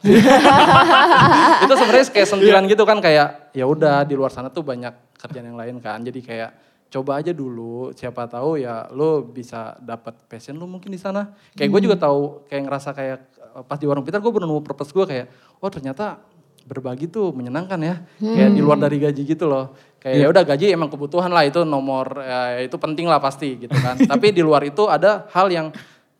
itu 1.64 1.72
sebenarnya 1.72 2.04
kayak 2.12 2.28
sentilan 2.28 2.68
gitu 2.68 2.84
kan 2.84 3.00
kayak 3.00 3.56
ya 3.56 3.64
udah 3.64 4.04
di 4.04 4.12
luar 4.12 4.28
sana 4.28 4.52
tuh 4.52 4.60
banyak 4.60 5.16
kerjaan 5.16 5.48
yang 5.48 5.56
lain 5.56 5.80
kan. 5.80 6.04
Jadi 6.04 6.20
kayak 6.20 6.50
coba 6.92 7.24
aja 7.24 7.32
dulu 7.32 7.96
siapa 7.96 8.28
tahu 8.28 8.60
ya 8.60 8.92
lu 8.92 9.24
bisa 9.24 9.74
dapat 9.80 10.14
passion 10.28 10.60
lu 10.60 10.68
mungkin 10.68 10.92
di 10.92 11.00
sana. 11.00 11.32
Kayak 11.56 11.72
gue 11.72 11.80
juga 11.88 11.96
tahu 11.96 12.44
kayak 12.44 12.62
ngerasa 12.68 12.92
kayak 12.92 13.18
eh, 13.56 13.64
pas 13.64 13.80
di 13.80 13.88
warung 13.88 14.04
Peter 14.04 14.20
gue 14.20 14.28
baru 14.28 14.44
nemu 14.44 14.60
purpose 14.60 14.92
gue 14.92 15.08
kayak 15.08 15.26
oh 15.64 15.72
ternyata 15.72 16.20
berbagi 16.64 17.06
tuh 17.12 17.30
menyenangkan 17.36 17.80
ya. 17.80 17.94
Kayak 18.20 18.50
di 18.56 18.60
luar 18.64 18.78
dari 18.80 18.96
gaji 19.00 19.22
gitu 19.24 19.44
loh. 19.46 19.76
Kayak 20.00 20.16
ya 20.20 20.26
udah 20.28 20.42
gaji 20.44 20.66
emang 20.72 20.92
kebutuhan 20.92 21.32
lah 21.32 21.48
itu 21.48 21.64
nomor 21.64 22.20
ya, 22.20 22.60
itu 22.60 22.76
penting 22.76 23.08
lah 23.08 23.20
pasti 23.20 23.56
gitu 23.56 23.72
kan. 23.72 23.96
Tapi 24.10 24.32
di 24.32 24.44
luar 24.44 24.64
itu 24.64 24.84
ada 24.88 25.28
hal 25.32 25.48
yang 25.48 25.72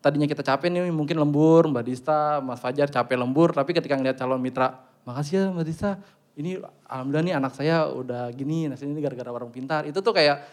tadinya 0.05 0.29
kita 0.29 0.45
capek 0.45 0.69
nih 0.69 0.93
mungkin 0.93 1.17
lembur, 1.17 1.65
Mbak 1.65 1.83
Dista, 1.89 2.37
Mas 2.37 2.61
Fajar 2.61 2.93
capek 2.93 3.17
lembur, 3.17 3.57
tapi 3.57 3.73
ketika 3.73 3.97
ngeliat 3.97 4.13
calon 4.13 4.37
mitra, 4.37 4.77
makasih 5.01 5.33
ya 5.33 5.45
Mbak 5.49 5.65
Dista, 5.65 5.97
ini 6.37 6.61
alhamdulillah 6.85 7.25
nih 7.25 7.33
anak 7.33 7.57
saya 7.57 7.89
udah 7.89 8.29
gini, 8.29 8.69
nah 8.69 8.77
ini 8.77 9.01
gara-gara 9.01 9.33
warung 9.33 9.49
pintar. 9.49 9.81
Itu 9.89 10.05
tuh 10.05 10.13
kayak 10.13 10.45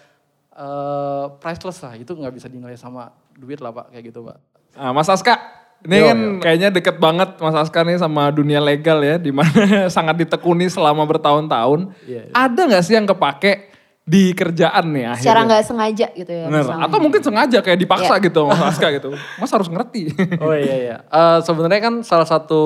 eh, 0.56 1.24
priceless 1.36 1.84
lah, 1.84 2.00
itu 2.00 2.16
nggak 2.16 2.32
bisa 2.32 2.48
dinilai 2.48 2.80
sama 2.80 3.12
duit 3.36 3.60
lah 3.60 3.76
Pak, 3.76 3.92
kayak 3.92 4.04
gitu 4.08 4.24
Pak. 4.24 4.36
Nah, 4.72 4.96
Mas 4.96 5.12
Aska, 5.12 5.36
ini 5.82 5.96
Yo, 5.96 6.06
kan 6.06 6.18
yo. 6.18 6.38
kayaknya 6.38 6.68
deket 6.70 6.96
banget 6.96 7.34
Mas 7.36 7.54
Aska 7.54 7.82
nih 7.82 7.96
sama 7.96 8.30
dunia 8.30 8.58
legal 8.58 8.98
ya, 8.98 9.18
di 9.18 9.30
mana 9.30 9.50
sangat 9.96 10.14
ditekuni 10.16 10.66
selama 10.66 11.02
bertahun-tahun. 11.02 11.90
Iya, 12.04 12.22
iya. 12.26 12.32
Ada 12.32 12.60
nggak 12.70 12.82
sih 12.82 12.94
yang 12.94 13.04
kepake 13.04 13.52
di 14.02 14.30
kerjaan 14.30 14.90
nih 14.90 15.06
akhirnya? 15.08 15.22
Secara 15.22 15.40
nggak 15.42 15.62
sengaja 15.62 16.06
gitu 16.12 16.32
ya. 16.32 16.46
Bener. 16.46 16.66
Atau 16.66 16.98
mungkin 16.98 17.22
sengaja 17.22 17.58
kayak 17.58 17.78
dipaksa 17.78 18.14
Iya. 18.14 18.26
gitu 18.26 18.40
Mas 18.46 18.62
Aska 18.74 18.88
gitu. 18.90 19.10
Mas 19.14 19.50
harus 19.50 19.66
ngerti. 19.66 20.02
Oh 20.38 20.54
iya 20.54 20.74
iya. 20.76 20.96
Eh, 21.02 21.38
Sebenarnya 21.42 21.78
kan 21.80 21.94
salah 22.02 22.26
satu 22.26 22.62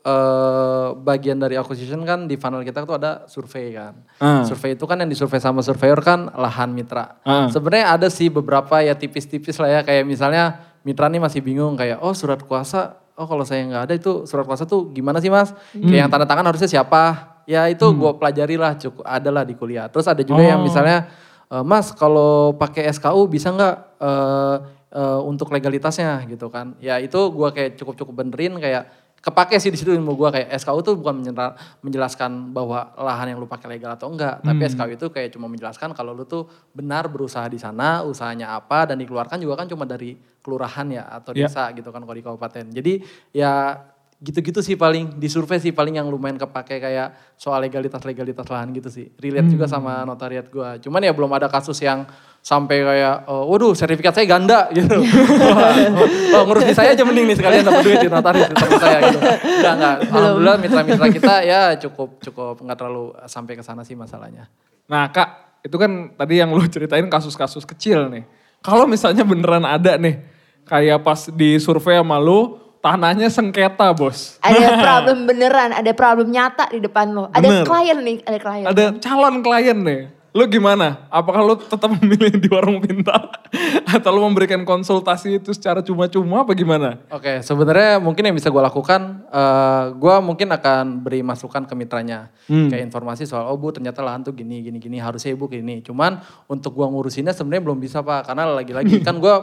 eh, 0.00 0.88
bagian 0.96 1.36
dari 1.36 1.56
acquisition 1.56 2.00
kan 2.02 2.24
di 2.24 2.36
funnel 2.36 2.60
kita 2.60 2.84
tuh 2.84 2.96
ada 2.96 3.24
survei 3.24 3.72
kan. 3.72 3.92
Hmm. 4.16 4.44
Survei 4.44 4.72
itu 4.72 4.84
kan 4.84 4.96
yang 4.96 5.08
disurvei 5.08 5.36
sama 5.36 5.60
surveyor 5.60 6.00
kan 6.00 6.28
lahan 6.30 6.72
mitra. 6.72 7.20
Hmm. 7.24 7.48
Sebenarnya 7.48 7.96
ada 7.96 8.08
sih 8.08 8.28
beberapa 8.28 8.80
ya 8.80 8.96
tipis-tipis 8.96 9.56
lah 9.56 9.68
ya 9.70 9.80
kayak 9.80 10.04
misalnya 10.04 10.69
mitra 10.82 11.06
nih 11.06 11.18
masih 11.18 11.40
bingung 11.40 11.74
kayak 11.74 12.00
oh 12.00 12.12
surat 12.12 12.40
kuasa 12.40 12.96
oh 13.14 13.28
kalau 13.28 13.44
saya 13.44 13.60
nggak 13.64 13.82
ada 13.84 13.94
itu 13.94 14.24
surat 14.24 14.44
kuasa 14.44 14.64
tuh 14.64 14.88
gimana 14.90 15.20
sih 15.20 15.28
mas? 15.28 15.52
Kayak 15.72 16.00
yang 16.04 16.10
tanda 16.10 16.24
tangan 16.24 16.46
harusnya 16.46 16.66
siapa? 16.66 17.02
Ya 17.44 17.66
itu 17.66 17.82
gue 17.84 18.10
pelajari 18.14 18.56
lah 18.56 18.72
cukup 18.74 19.02
ada 19.02 19.28
lah 19.28 19.44
di 19.44 19.52
kuliah. 19.52 19.86
Terus 19.86 20.06
ada 20.06 20.22
juga 20.22 20.40
yang 20.40 20.62
Oh. 20.62 20.64
misalnya 20.64 21.10
"Eh, 21.50 21.64
Mas 21.66 21.90
kalau 21.90 22.54
pakai 22.54 22.86
SKU 22.88 23.26
bisa 23.26 23.50
nggak 23.50 23.76
eh, 24.00 24.56
eh, 24.90 25.20
untuk 25.22 25.50
legalitasnya 25.50 26.24
gitu 26.26 26.46
kan? 26.48 26.72
Ya 26.78 26.96
itu 26.96 27.18
gua 27.30 27.50
kayak 27.50 27.74
cukup-cukup 27.76 28.14
benerin 28.16 28.56
kayak 28.56 28.86
kepake 29.20 29.60
sih 29.60 29.68
di 29.68 29.76
situ 29.76 29.92
ilmu 29.92 30.16
gua 30.16 30.32
kayak 30.32 30.48
SKU 30.56 30.80
tuh 30.80 30.94
bukan 30.96 31.20
menjela- 31.20 31.52
menjelaskan 31.80 32.50
bahwa 32.50 32.96
lahan 32.96 33.32
yang 33.32 33.38
lu 33.38 33.44
pakai 33.44 33.76
legal 33.76 33.92
atau 33.92 34.08
enggak, 34.08 34.40
tapi 34.40 34.60
SKU 34.66 34.90
itu 34.96 35.06
kayak 35.08 35.28
cuma 35.32 35.44
menjelaskan 35.44 35.92
kalau 35.92 36.16
lu 36.16 36.24
tuh 36.24 36.48
benar 36.72 37.04
berusaha 37.04 37.44
di 37.46 37.60
sana, 37.60 38.00
usahanya 38.00 38.56
apa 38.56 38.88
dan 38.88 38.96
dikeluarkan 38.96 39.36
juga 39.36 39.60
kan 39.60 39.68
cuma 39.68 39.84
dari 39.84 40.16
kelurahan 40.40 40.88
ya 40.88 41.04
atau 41.06 41.36
Ya. 41.36 41.44
desa 41.44 41.68
gitu 41.72 41.92
kan 41.92 42.00
kalau 42.00 42.16
di 42.16 42.24
kabupaten. 42.24 42.64
Jadi 42.72 43.04
ya 43.30 43.76
gitu-gitu 44.20 44.60
sih 44.60 44.76
paling 44.76 45.16
di 45.16 45.32
survei 45.32 45.56
sih 45.56 45.72
paling 45.72 45.96
yang 45.96 46.04
lumayan 46.04 46.36
kepake 46.36 46.76
kayak 46.76 47.16
soal 47.40 47.56
legalitas 47.56 48.04
legalitas 48.04 48.44
lahan 48.52 48.68
gitu 48.76 48.92
sih. 48.92 49.08
Relate 49.16 49.48
juga 49.48 49.64
sama 49.64 50.04
notariat 50.04 50.44
gua. 50.52 50.76
Cuman 50.76 51.00
ya 51.00 51.16
belum 51.16 51.32
ada 51.32 51.48
kasus 51.48 51.80
yang 51.80 52.04
sampai 52.44 52.84
kayak 52.84 53.24
oh, 53.32 53.48
waduh 53.48 53.72
sertifikat 53.72 54.12
saya 54.12 54.28
ganda 54.28 54.68
gitu. 54.76 55.00
Oh, 56.36 56.44
ngurus 56.46 56.68
di 56.68 56.76
saya 56.76 56.92
aja 56.92 57.02
mending 57.02 57.32
nih 57.32 57.36
sekalian 57.40 57.64
dapat 57.64 57.82
duit 57.82 57.98
di 58.00 58.08
notaris 58.12 58.44
di 58.44 58.54
tempat 58.54 58.80
saya 58.80 58.98
gitu. 59.08 59.18
Enggak 59.24 59.74
enggak. 59.80 59.96
Alhamdulillah 60.12 60.56
mitra-mitra 60.60 61.06
kita 61.08 61.34
ya 61.42 61.60
cukup 61.80 62.20
cukup. 62.20 62.54
Nggak 62.60 62.76
terlalu 62.76 63.16
sampai 63.24 63.56
ke 63.56 63.64
sana 63.64 63.82
sih 63.88 63.96
masalahnya. 63.96 64.52
Nah 64.84 65.08
kak, 65.08 65.64
itu 65.64 65.76
kan 65.80 66.12
tadi 66.12 66.44
yang 66.44 66.52
lu 66.52 66.60
ceritain 66.68 67.08
kasus-kasus 67.08 67.64
kecil 67.64 68.12
nih. 68.12 68.28
Kalau 68.60 68.84
misalnya 68.84 69.24
beneran 69.24 69.64
ada 69.64 69.96
nih, 69.96 70.20
kayak 70.68 71.00
pas 71.00 71.32
di 71.32 71.56
survei 71.56 71.96
sama 71.96 72.20
lu, 72.20 72.60
tanahnya 72.80 73.28
sengketa 73.28 73.92
bos. 73.92 74.40
Ada 74.40 74.76
problem 74.84 75.28
beneran, 75.28 75.70
ada 75.76 75.92
problem 75.92 76.32
nyata 76.32 76.72
di 76.72 76.80
depan 76.80 77.12
lo. 77.12 77.28
Ada 77.30 77.48
Bener. 77.48 77.64
klien 77.68 77.98
nih, 78.00 78.18
ada 78.24 78.38
klien. 78.40 78.66
Ada 78.66 78.84
calon 78.98 79.34
klien 79.44 79.78
nih. 79.78 80.02
Lu 80.30 80.46
gimana? 80.46 81.10
Apakah 81.10 81.42
lu 81.42 81.58
tetap 81.58 81.90
memilih 81.98 82.30
di 82.38 82.46
warung 82.46 82.78
pintar? 82.78 83.34
Atau 83.98 84.14
lu 84.14 84.22
memberikan 84.22 84.62
konsultasi 84.62 85.42
itu 85.42 85.50
secara 85.50 85.82
cuma-cuma 85.82 86.46
apa 86.46 86.54
gimana? 86.54 87.02
Oke, 87.10 87.42
sebenarnya 87.42 87.98
mungkin 87.98 88.30
yang 88.30 88.36
bisa 88.38 88.46
gue 88.46 88.62
lakukan, 88.62 89.26
eh 89.26 89.84
gue 89.90 90.14
mungkin 90.22 90.54
akan 90.54 91.02
beri 91.02 91.26
masukan 91.26 91.66
ke 91.66 91.74
mitranya. 91.74 92.30
Kayak 92.46 92.86
informasi 92.86 93.26
soal, 93.26 93.50
oh 93.50 93.58
bu 93.58 93.74
ternyata 93.74 94.06
lahan 94.06 94.22
tuh 94.22 94.30
gini, 94.30 94.62
gini, 94.62 94.78
gini, 94.78 95.02
harusnya 95.02 95.34
ibu 95.34 95.50
gini. 95.50 95.82
Cuman 95.82 96.22
untuk 96.46 96.78
gue 96.78 96.86
ngurusinnya 96.86 97.34
sebenarnya 97.34 97.66
belum 97.66 97.82
bisa 97.82 97.98
pak, 97.98 98.30
karena 98.30 98.54
lagi-lagi 98.54 99.02
kan 99.02 99.18
gue 99.18 99.34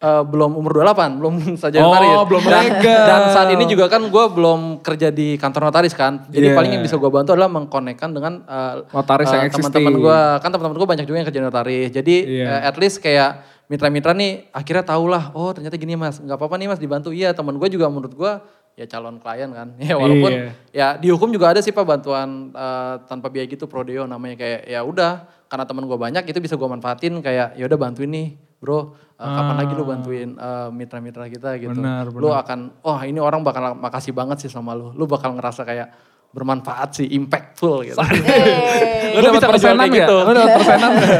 eh, 0.00 0.22
belum 0.22 0.50
umur 0.54 0.72
28, 0.74 1.20
belum 1.20 1.34
saja 1.62 1.78
Oh, 1.78 1.92
notaris. 1.92 2.10
belum 2.26 2.42
dan, 2.42 2.62
legal. 2.66 3.04
dan 3.04 3.20
saat 3.30 3.48
ini 3.50 3.64
juga 3.64 3.84
kan 3.86 4.02
gue 4.02 4.24
belum 4.30 4.60
kerja 4.80 5.08
di 5.08 5.36
kantor 5.36 5.68
notaris 5.68 5.92
kan. 5.92 6.24
Jadi 6.26 6.46
Iya. 6.46 6.56
paling 6.56 6.72
yang 6.72 6.82
bisa 6.82 6.96
gue 6.96 7.06
bantu 7.06 7.32
adalah 7.32 7.48
mengkonekkan 7.48 8.10
dengan 8.10 8.40
eh, 8.42 8.74
Notaris 8.88 9.28
yang 9.28 9.44
eh, 9.44 9.50
teman-teman 9.50 9.94
gue. 9.94 10.20
Kan 10.38 10.50
teman-teman 10.50 10.76
gue 10.76 10.88
banyak 10.88 11.04
juga 11.04 11.16
yang 11.16 11.28
kerja 11.28 11.40
notaris. 11.40 11.88
Jadi 11.90 12.14
Iya. 12.26 12.46
eh, 12.48 12.60
at 12.64 12.76
least 12.76 12.98
kayak 12.98 13.30
mitra-mitra 13.66 14.10
nih 14.10 14.50
akhirnya 14.50 14.82
tahu 14.82 15.04
lah, 15.06 15.30
oh 15.30 15.52
ternyata 15.52 15.76
gini 15.76 15.94
mas, 15.94 16.18
nggak 16.18 16.34
apa-apa 16.34 16.56
nih 16.56 16.66
mas 16.66 16.78
dibantu. 16.78 17.10
Iya 17.10 17.30
teman 17.30 17.54
gue 17.54 17.68
juga 17.68 17.86
menurut 17.86 18.10
gue 18.10 18.32
ya 18.74 18.86
calon 18.88 19.16
klien 19.16 19.46
kan. 19.48 19.68
Ya 19.80 19.94
walaupun 19.94 20.30
Iya. 20.32 20.50
ya 20.72 20.86
di 20.96 21.06
hukum 21.06 21.28
juga 21.28 21.52
ada 21.52 21.60
sih 21.60 21.70
pak 21.70 21.84
bantuan 21.84 22.50
eh, 22.50 22.94
tanpa 23.04 23.28
biaya 23.28 23.46
gitu 23.46 23.64
prodeo 23.64 24.04
namanya 24.04 24.34
kayak 24.34 24.64
ya 24.64 24.80
udah 24.80 25.12
karena 25.46 25.64
teman 25.64 25.84
gue 25.84 25.94
banyak 25.94 26.24
itu 26.24 26.38
bisa 26.38 26.54
gue 26.54 26.64
manfaatin 26.64 27.20
kayak 27.20 27.54
ya 27.54 27.64
udah 27.64 27.76
bantuin 27.76 28.06
nih 28.06 28.28
bro 28.60 28.92
eh, 29.16 29.24
kapan 29.24 29.56
lagi 29.56 29.72
lu 29.72 29.84
bantuin 29.84 30.30
eh, 30.36 30.68
mitra-mitra 30.68 31.24
kita 31.26 31.56
gitu. 31.56 31.72
Benar, 31.74 32.12
Lu 32.12 32.28
akan 32.30 32.84
oh 32.84 33.00
ini 33.00 33.16
orang 33.16 33.40
bakal 33.40 33.72
makasih 33.74 34.12
banget 34.12 34.44
sih 34.44 34.50
sama 34.52 34.76
lu. 34.76 34.92
Lu 34.92 35.08
bakal 35.08 35.32
ngerasa 35.32 35.64
kayak 35.64 35.88
bermanfaat 36.30 36.94
sih, 36.94 37.10
impactful 37.10 37.82
gitu. 37.82 37.98
Eh, 37.98 39.10
Lu 39.18 39.26
dapat 39.26 39.50
persenan 39.50 39.82
kayak 39.82 39.90
gak? 39.90 39.98
gitu. 40.06 40.16
Lu 40.22 40.30
dapat 40.30 40.52
persenan 40.62 40.90
gak? 40.94 41.10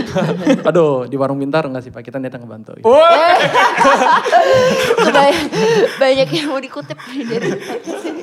Aduh, 0.68 1.08
di 1.08 1.16
warung 1.16 1.40
pintar 1.40 1.64
enggak 1.64 1.88
sih 1.88 1.92
Pak? 1.94 2.04
Kita 2.04 2.20
niatnya 2.20 2.44
ngebantu. 2.44 2.76
banyak, 5.08 5.48
banyak 6.02 6.28
yang 6.28 6.46
mau 6.52 6.60
dikutip 6.60 6.98
dari. 7.00 7.48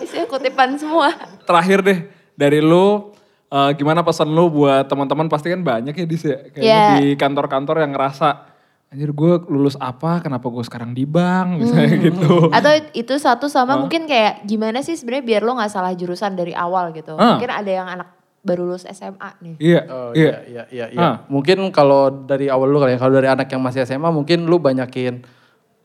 Saya 0.06 0.30
kutipan 0.30 0.78
semua. 0.78 1.10
Terakhir 1.50 1.82
deh, 1.82 2.00
dari 2.38 2.62
lu 2.62 3.10
eh, 3.50 3.72
gimana 3.74 4.06
pesan 4.06 4.30
lu 4.30 4.54
buat 4.54 4.86
teman-teman 4.86 5.26
pasti 5.28 5.50
kan 5.50 5.66
banyak 5.66 5.98
ya 5.98 6.06
di 6.06 6.18
kayaknya 6.22 6.62
Iya. 6.62 6.84
di 7.02 7.06
kantor-kantor 7.18 7.82
yang 7.82 7.92
ngerasa 7.98 8.49
anjir 8.90 9.14
gue 9.14 9.34
lulus 9.54 9.78
apa 9.78 10.18
kenapa 10.18 10.50
gue 10.50 10.66
sekarang 10.66 10.98
di 10.98 11.06
bank 11.06 11.62
misalnya 11.62 11.94
gitu. 12.10 12.50
Atau 12.50 12.74
itu 12.98 13.14
satu 13.22 13.46
sama 13.46 13.78
mungkin 13.78 14.10
kayak 14.10 14.50
gimana 14.50 14.82
sih 14.82 14.98
sebenarnya 14.98 15.26
biar 15.26 15.42
lo 15.46 15.54
nggak 15.62 15.72
salah 15.72 15.94
jurusan 15.94 16.34
dari 16.34 16.58
awal 16.58 16.90
gitu. 16.98 17.14
Ah. 17.14 17.38
Mungkin 17.38 17.50
ada 17.54 17.70
yang 17.70 17.86
anak 17.86 18.18
baru 18.42 18.66
lulus 18.66 18.90
SMA 18.90 19.30
nih. 19.46 19.56
Iya, 19.62 19.82
Oh 19.86 20.12
iya. 20.18 20.42
iya 20.48 20.64
iya 20.74 20.86
iya. 20.90 21.10
Mungkin 21.30 21.70
kalau 21.70 22.10
dari 22.10 22.50
awal 22.50 22.72
lu 22.72 22.82
kali 22.82 22.98
ya, 22.98 23.00
kalau 23.00 23.14
dari 23.14 23.30
anak 23.30 23.46
yang 23.52 23.62
masih 23.62 23.86
SMA 23.86 24.10
mungkin 24.10 24.50
lu 24.50 24.58
banyakin 24.58 25.22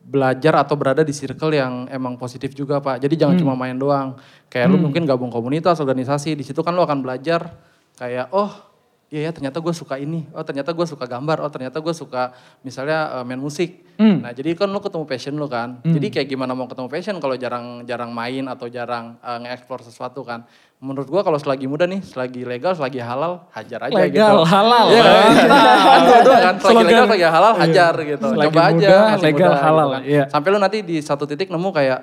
belajar 0.05 0.53
atau 0.61 0.77
berada 0.77 1.01
di 1.01 1.13
circle 1.13 1.53
yang 1.53 1.89
emang 1.89 2.17
positif 2.17 2.53
juga 2.57 2.81
Pak. 2.81 3.01
Jadi 3.05 3.21
jangan 3.21 3.35
cuma 3.37 3.53
main 3.53 3.77
doang. 3.77 4.17
Kayak 4.49 4.73
lu 4.73 4.77
mungkin 4.81 5.05
gabung 5.05 5.29
komunitas, 5.33 5.81
organisasi, 5.81 6.37
di 6.37 6.45
situ 6.45 6.61
kan 6.65 6.73
lu 6.73 6.81
akan 6.81 7.05
belajar 7.05 7.53
kayak 7.97 8.29
oh 8.33 8.74
iya 9.15 9.21
ya 9.21 9.31
ternyata 9.31 9.63
gue 9.63 9.71
suka 9.71 9.95
ini, 9.95 10.27
oh 10.35 10.43
ternyata 10.43 10.75
gue 10.75 10.83
suka 10.83 11.07
gambar, 11.07 11.39
oh 11.39 11.47
ternyata 11.47 11.79
gue 11.79 11.95
suka 11.95 12.35
misalnya 12.59 13.15
eh, 13.15 13.23
main 13.23 13.39
musik. 13.39 13.87
Nah 13.95 14.35
jadi 14.35 14.59
kan 14.59 14.67
lu 14.67 14.83
ketemu 14.83 15.07
passion 15.07 15.39
lu 15.39 15.47
kan. 15.47 15.79
Jadi 15.87 16.11
kayak 16.11 16.27
gimana 16.27 16.51
mau 16.51 16.67
ketemu 16.67 16.91
passion 16.91 17.15
kalau 17.23 17.39
jarang-jarang 17.39 18.11
main 18.11 18.43
atau 18.51 18.67
jarang 18.67 19.15
eh, 19.23 19.37
nge-explore 19.39 19.87
sesuatu 19.87 20.19
kan. 20.27 20.43
Menurut 20.83 21.07
gua 21.07 21.23
kalau 21.23 21.39
selagi 21.39 21.63
muda 21.71 21.87
nih, 21.87 22.03
selagi 22.03 22.43
legal, 22.43 22.75
selagi 22.75 22.99
halal, 22.99 23.47
hajar 23.55 23.87
aja 23.87 23.95
gitu. 23.95 24.19
Legal, 24.19 24.43
halal. 24.43 24.85
Iya 24.91 25.01
kan? 25.07 25.31
Kan 25.31 26.01
dua-dua 26.03 26.35
kan, 26.35 26.55
selagi 26.59 26.59
Slogan. 26.59 26.83
legal, 26.91 27.05
selagi 27.07 27.25
halal, 27.31 27.53
Iya. 27.55 27.61
hajar 27.63 27.93
gitu. 28.03 28.25
Selagi 28.27 28.47
Coba 28.51 28.61
aja, 28.61 28.75
muda, 28.75 28.97
masih 29.07 29.23
legal, 29.31 29.47
muda, 29.55 29.63
halal, 29.63 29.87
kan. 29.87 30.01
iya. 30.03 30.23
Sampai 30.27 30.47
lu 30.51 30.59
nanti 30.59 30.77
di 30.83 30.97
satu 30.99 31.23
titik 31.23 31.47
nemu 31.47 31.69
kayak, 31.71 31.99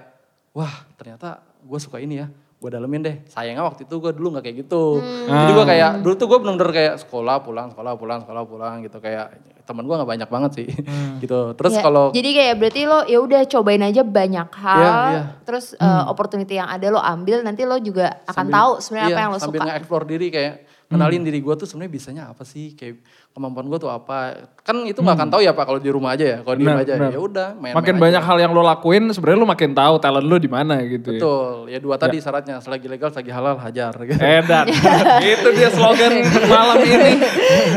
wah 0.57 0.75
ternyata 0.97 1.29
gue 1.61 1.79
suka 1.79 2.01
ini 2.01 2.25
ya. 2.25 2.33
Gue 2.63 2.71
dalemin 2.71 3.03
deh. 3.03 3.17
Sayangnya 3.27 3.67
waktu 3.67 3.83
itu 3.83 3.99
gue 3.99 4.15
dulu 4.15 4.39
gak 4.39 4.47
kayak 4.47 4.57
gitu. 4.63 5.03
Jadi 5.27 5.51
gue 5.51 5.67
kayak, 5.67 5.91
dulu 5.99 6.15
tuh 6.15 6.27
gue 6.27 6.39
bener-bener 6.39 6.71
kayak 6.71 6.95
sekolah, 6.97 7.43
pulang, 7.43 7.67
sekolah, 7.69 7.93
pulang, 7.93 8.23
sekolah, 8.23 8.43
pulang 8.47 8.75
gitu. 8.81 8.97
Kayak 8.97 9.35
temen 9.63 9.83
gue 9.83 9.95
gak 9.97 10.07
banyak 10.09 10.29
banget 10.29 10.51
sih. 10.55 10.69
gitu. 11.23 11.53
Terus 11.53 11.73
Ya, 11.73 11.83
kalau 11.83 12.11
jadi 12.11 12.31
kayak 12.31 12.55
berarti 12.57 12.81
lo 12.85 13.03
ya 13.05 13.19
udah 13.19 13.43
cobain 13.45 13.83
aja 13.83 14.03
banyak 14.03 14.49
hal, 14.55 14.79
Iya, 14.79 14.95
iya. 15.11 15.23
terus 15.43 15.75
uh, 15.75 16.07
opportunity 16.07 16.55
yang 16.55 16.67
ada 16.67 16.87
lo 16.89 16.99
ambil, 16.99 17.43
nanti 17.43 17.63
lo 17.63 17.75
juga 17.77 18.23
akan 18.25 18.47
Sambil- 18.47 18.55
tahu 18.55 18.71
sebenarnya 18.79 19.03
apa 19.05 19.13
iya, 19.13 19.21
yang 19.21 19.33
lo 19.33 19.39
sambil 19.39 19.59
suka. 19.59 19.67
nge-explore 19.67 20.05
diri 20.07 20.27
kayak 20.29 20.55
kenalin 20.93 21.23
diri 21.23 21.39
gue 21.39 21.55
tuh 21.55 21.65
sebenarnya 21.65 21.91
bisanya 21.91 22.23
apa 22.29 22.43
sih 22.43 22.73
kayak 22.73 23.01
kemampuan 23.31 23.65
gue 23.65 23.79
tuh 23.79 23.89
apa 23.89 24.37
kan 24.59 24.77
itu 24.83 24.99
nggak 24.99 25.17
akan 25.17 25.29
tahu 25.29 25.41
ya 25.41 25.51
pak 25.51 25.65
kalau 25.65 25.77
di 25.77 25.89
rumah 25.89 26.13
aja 26.13 26.25
ya 26.27 26.39
kalau 26.41 26.53
di 26.53 26.63
rumah 26.63 26.81
aja 26.81 26.93
benar. 26.95 27.11
ya 27.11 27.19
udah 27.19 27.49
main 27.57 27.73
Makin 27.73 27.95
banyak 27.97 28.23
hal 28.23 28.37
yang 28.39 28.53
lo 28.53 28.61
lakuin 28.61 29.09
sebenarnya 29.09 29.39
lo 29.39 29.49
makin 29.49 29.71
tahu 29.71 29.95
talent 29.97 30.23
lo 30.23 30.37
di 30.37 30.47
mana 30.47 30.75
gitu 30.83 31.09
ya. 31.09 31.19
betul 31.19 31.55
ya 31.67 31.79
dua 31.79 31.97
tadi 31.97 32.17
syaratnya 32.17 32.57
selagi 32.59 32.87
legal 32.87 33.09
selagi 33.09 33.33
halal 33.33 33.57
hajar 33.57 33.93
gitu. 33.99 34.21
Edan. 34.21 34.67
itu 35.25 35.49
dia 35.53 35.69
slogan 35.69 36.13
malam 36.47 36.79
ini. 36.81 37.11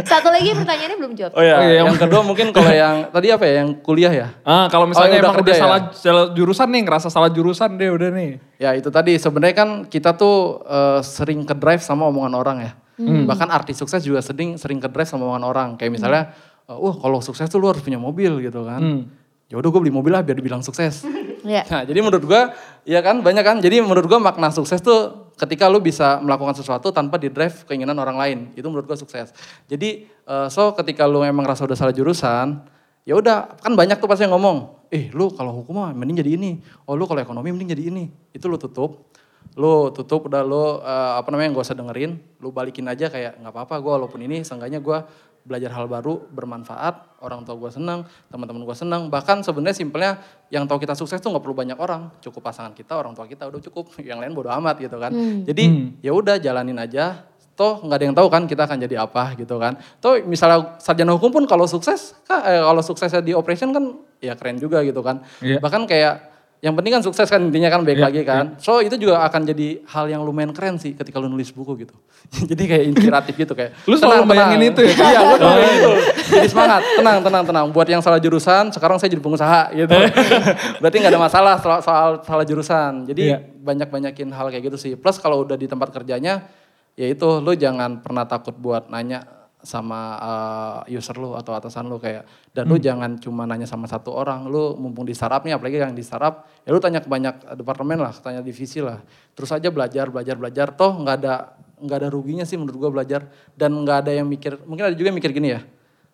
Satu 0.04 0.28
lagi 0.28 0.52
pertanyaannya 0.52 0.98
belum 0.98 1.14
jawab. 1.14 1.32
oh 1.32 1.42
ya 1.42 1.56
Oh 1.56 1.64
iya, 1.64 1.74
yang 1.82 1.96
kedua 1.96 2.22
mungkin 2.22 2.52
kalau 2.52 2.70
yang 2.70 3.08
tadi 3.10 3.28
apa 3.30 3.44
ya 3.44 3.54
yang 3.62 3.70
kuliah 3.80 4.12
ya 4.12 4.28
Ah, 4.42 4.68
kalau 4.68 4.86
Oh, 4.86 4.90
misalnya 4.92 5.16
yang 5.16 5.24
udah 5.24 5.32
emang 5.32 5.38
udah 5.38 5.46
kerja 5.46 5.54
ya? 5.56 5.62
salah, 5.62 5.80
salah 5.92 6.26
jurusan 6.32 6.68
nih, 6.70 6.82
ngerasa 6.84 7.08
salah 7.08 7.30
jurusan 7.30 7.70
deh 7.74 7.90
udah 7.90 8.10
nih. 8.12 8.32
Ya 8.56 8.72
itu 8.72 8.88
tadi 8.88 9.16
sebenarnya 9.16 9.56
kan 9.56 9.70
kita 9.84 10.14
tuh 10.14 10.36
eh, 10.62 11.00
sering 11.02 11.42
ke 11.42 11.54
drive 11.54 11.80
sama 11.80 12.06
omongan 12.06 12.34
orang 12.34 12.58
ya. 12.62 12.72
Bahkan 13.00 13.50
artis 13.52 13.76
sukses 13.80 14.02
juga 14.04 14.24
sering 14.24 14.56
sering 14.56 14.80
ke 14.80 14.88
drive 14.88 15.08
sama 15.10 15.28
omongan 15.28 15.44
orang. 15.44 15.70
Kayak 15.76 15.92
misalnya, 16.00 16.24
eh, 16.68 16.78
wah 16.78 16.96
kalau 16.96 17.20
sukses 17.20 17.48
tuh 17.52 17.60
lu 17.60 17.68
harus 17.68 17.84
punya 17.84 18.00
mobil 18.00 18.40
gitu 18.40 18.64
kan. 18.64 18.80
Ya 19.46 19.62
udah 19.62 19.70
gue 19.70 19.82
beli 19.84 19.94
mobil 19.94 20.10
lah 20.10 20.26
biar 20.26 20.38
dibilang 20.40 20.66
sukses. 20.66 21.06
Ya. 21.46 21.62
Nah 21.70 21.86
jadi 21.86 22.02
menurut 22.02 22.26
gua, 22.26 22.58
ya 22.90 23.06
kan 23.06 23.22
banyak 23.22 23.46
kan. 23.46 23.58
Jadi 23.62 23.78
menurut 23.78 24.10
gua 24.10 24.18
makna 24.18 24.50
sukses 24.50 24.82
tuh 24.82 25.30
ketika 25.38 25.70
lu 25.70 25.78
bisa 25.78 26.18
melakukan 26.18 26.58
sesuatu 26.58 26.90
tanpa 26.90 27.22
di 27.22 27.30
drive 27.30 27.70
keinginan 27.70 27.94
orang 28.02 28.18
lain. 28.18 28.38
Itu 28.58 28.66
menurut 28.74 28.90
gua 28.90 28.98
sukses. 28.98 29.30
Jadi 29.70 30.10
eh, 30.10 30.48
so 30.50 30.74
ketika 30.74 31.06
lu 31.06 31.22
emang 31.22 31.46
rasa 31.46 31.70
udah 31.70 31.78
salah 31.78 31.94
jurusan, 31.94 32.66
ya 33.06 33.14
udah 33.14 33.62
kan 33.62 33.78
banyak 33.78 34.02
tuh 34.02 34.10
pasti 34.10 34.26
yang 34.26 34.34
ngomong, 34.34 34.90
eh 34.90 35.14
lu 35.14 35.30
kalau 35.38 35.62
hukum 35.62 35.86
mah 35.86 35.94
mending 35.94 36.26
jadi 36.26 36.34
ini, 36.34 36.66
oh 36.90 36.98
lu 36.98 37.06
kalau 37.06 37.22
ekonomi 37.22 37.54
mending 37.54 37.78
jadi 37.78 37.94
ini. 37.94 38.10
Itu 38.34 38.50
lu 38.50 38.58
tutup. 38.58 39.14
Lu 39.56 39.90
tutup 39.96 40.28
udah 40.28 40.44
lu 40.44 40.84
eh, 40.84 41.14
apa 41.20 41.28
namanya 41.32 41.56
gak 41.56 41.66
usah 41.72 41.78
dengerin, 41.80 42.20
lu 42.44 42.52
balikin 42.52 42.86
aja 42.92 43.08
kayak 43.08 43.40
nggak 43.40 43.54
apa-apa 43.56 43.76
gue 43.80 43.92
walaupun 44.04 44.20
ini 44.22 44.44
seenggaknya 44.44 44.84
gua 44.84 45.08
belajar 45.46 45.70
hal 45.78 45.86
baru 45.86 46.26
bermanfaat, 46.34 47.22
orang 47.22 47.46
tua 47.46 47.54
gue 47.54 47.70
senang, 47.70 48.02
teman-teman 48.34 48.66
gue 48.66 48.74
senang. 48.74 49.14
Bahkan 49.14 49.46
sebenarnya 49.46 49.78
simpelnya 49.78 50.12
yang 50.50 50.66
tahu 50.66 50.82
kita 50.82 50.98
sukses 50.98 51.22
tuh 51.22 51.30
nggak 51.30 51.46
perlu 51.46 51.54
banyak 51.54 51.78
orang, 51.78 52.10
cukup 52.18 52.50
pasangan 52.50 52.74
kita, 52.74 52.98
orang 52.98 53.14
tua 53.14 53.30
kita 53.30 53.46
udah 53.46 53.62
cukup, 53.62 53.94
yang 54.10 54.18
lain 54.18 54.34
bodo 54.34 54.50
amat 54.50 54.82
gitu 54.82 54.98
kan. 54.98 55.14
Jadi 55.46 55.64
ya 56.02 56.12
udah 56.12 56.42
jalanin 56.42 56.82
aja. 56.82 57.30
Toh 57.56 57.80
nggak 57.88 57.96
ada 57.96 58.04
yang 58.04 58.18
tahu 58.20 58.28
kan 58.28 58.44
kita 58.52 58.68
akan 58.68 58.78
jadi 58.84 59.08
apa 59.08 59.32
gitu 59.40 59.56
kan. 59.56 59.80
Toh 60.04 60.20
misalnya 60.28 60.76
sarjana 60.76 61.16
hukum 61.16 61.32
pun 61.32 61.44
kalau 61.48 61.64
sukses, 61.64 62.12
eh, 62.28 62.60
kalau 62.60 62.84
suksesnya 62.84 63.24
di 63.24 63.32
operation 63.32 63.72
kan 63.72 63.96
ya 64.20 64.36
keren 64.36 64.60
juga 64.60 64.84
gitu 64.84 65.00
kan. 65.00 65.24
Iya. 65.40 65.64
Bahkan 65.64 65.88
kayak 65.88 66.35
yang 66.64 66.74
penting 66.74 66.98
kan 66.98 67.04
sukses 67.04 67.28
kan 67.28 67.38
intinya 67.40 67.70
kan 67.70 67.86
baik 67.86 68.00
Iya, 68.00 68.06
lagi 68.10 68.22
kan. 68.26 68.46
So 68.58 68.82
itu 68.82 68.96
juga 68.96 69.22
akan 69.22 69.46
jadi 69.46 69.86
hal 69.86 70.10
yang 70.10 70.26
lumayan 70.26 70.50
keren 70.50 70.82
sih 70.82 70.98
ketika 70.98 71.22
lu 71.22 71.30
nulis 71.30 71.54
buku 71.54 71.86
gitu. 71.86 71.94
jadi 72.50 72.64
kayak 72.66 72.84
inspiratif 72.90 73.34
gitu 73.38 73.54
kayak. 73.54 73.78
Lu 73.86 73.94
selalu 73.94 74.26
bayangin 74.26 74.74
itu 74.74 74.82
ya? 74.82 74.94
Iya 74.98 75.20
gue 75.22 75.38
selalu 75.38 75.56
bayangin 75.62 75.78
itu. 75.78 75.92
Jadi 76.26 76.48
semangat, 76.50 76.82
tenang, 76.98 77.18
tenang, 77.22 77.44
tenang. 77.46 77.66
Buat 77.70 77.88
yang 77.92 78.02
salah 78.02 78.18
jurusan, 78.18 78.74
sekarang 78.74 78.98
saya 78.98 79.14
jadi 79.14 79.22
pengusaha 79.22 79.62
gitu. 79.78 79.94
Berarti 80.82 80.96
nggak 80.98 81.14
ada 81.14 81.22
masalah 81.22 81.56
soal, 81.62 81.80
soal 81.86 82.10
salah 82.26 82.46
jurusan. 82.48 83.06
Jadi 83.06 83.24
Iya. 83.30 83.38
banyak-banyakin 83.46 84.30
hal 84.34 84.50
kayak 84.50 84.64
gitu 84.74 84.78
sih. 84.80 84.92
Plus 84.98 85.22
kalau 85.22 85.46
udah 85.46 85.54
di 85.54 85.70
tempat 85.70 85.94
kerjanya, 85.94 86.50
ya 86.98 87.06
itu 87.06 87.28
lu 87.42 87.54
jangan 87.54 88.02
pernah 88.02 88.26
takut 88.26 88.56
buat 88.56 88.90
nanya 88.90 89.22
sama 89.66 90.00
uh, 90.22 90.80
user 90.86 91.18
lu 91.18 91.34
atau 91.34 91.58
atasan 91.58 91.90
lu 91.90 91.98
kayak 91.98 92.24
dan 92.54 92.70
lu 92.70 92.78
jangan 92.78 93.18
cuma 93.18 93.50
nanya 93.50 93.66
sama 93.66 93.90
satu 93.90 94.14
orang 94.14 94.46
lu 94.46 94.78
mumpung 94.78 95.04
di 95.04 95.18
startup 95.18 95.42
nih 95.42 95.58
apalagi 95.58 95.82
yang 95.82 95.98
di 95.98 96.06
startup 96.06 96.46
ya 96.62 96.70
lu 96.70 96.78
tanya 96.78 97.02
ke 97.02 97.10
banyak 97.10 97.58
departemen 97.58 97.98
lah 97.98 98.14
tanya 98.14 98.46
divisi 98.46 98.80
lah. 98.80 99.02
Terus 99.34 99.50
aja 99.50 99.74
belajar 99.74 100.14
belajar 100.14 100.38
belajar 100.38 100.68
toh 100.72 101.02
nggak 101.02 101.16
ada 101.26 101.58
nggak 101.82 101.98
ada 101.98 102.08
ruginya 102.14 102.46
sih 102.46 102.56
menurut 102.56 102.78
gua 102.78 102.92
belajar. 103.02 103.26
Dan 103.58 103.74
nggak 103.82 104.06
ada 104.06 104.12
yang 104.14 104.30
mikir 104.30 104.62
mungkin 104.70 104.94
ada 104.94 104.96
juga 104.96 105.10
yang 105.10 105.18
mikir 105.18 105.34
gini 105.34 105.50
ya 105.58 105.62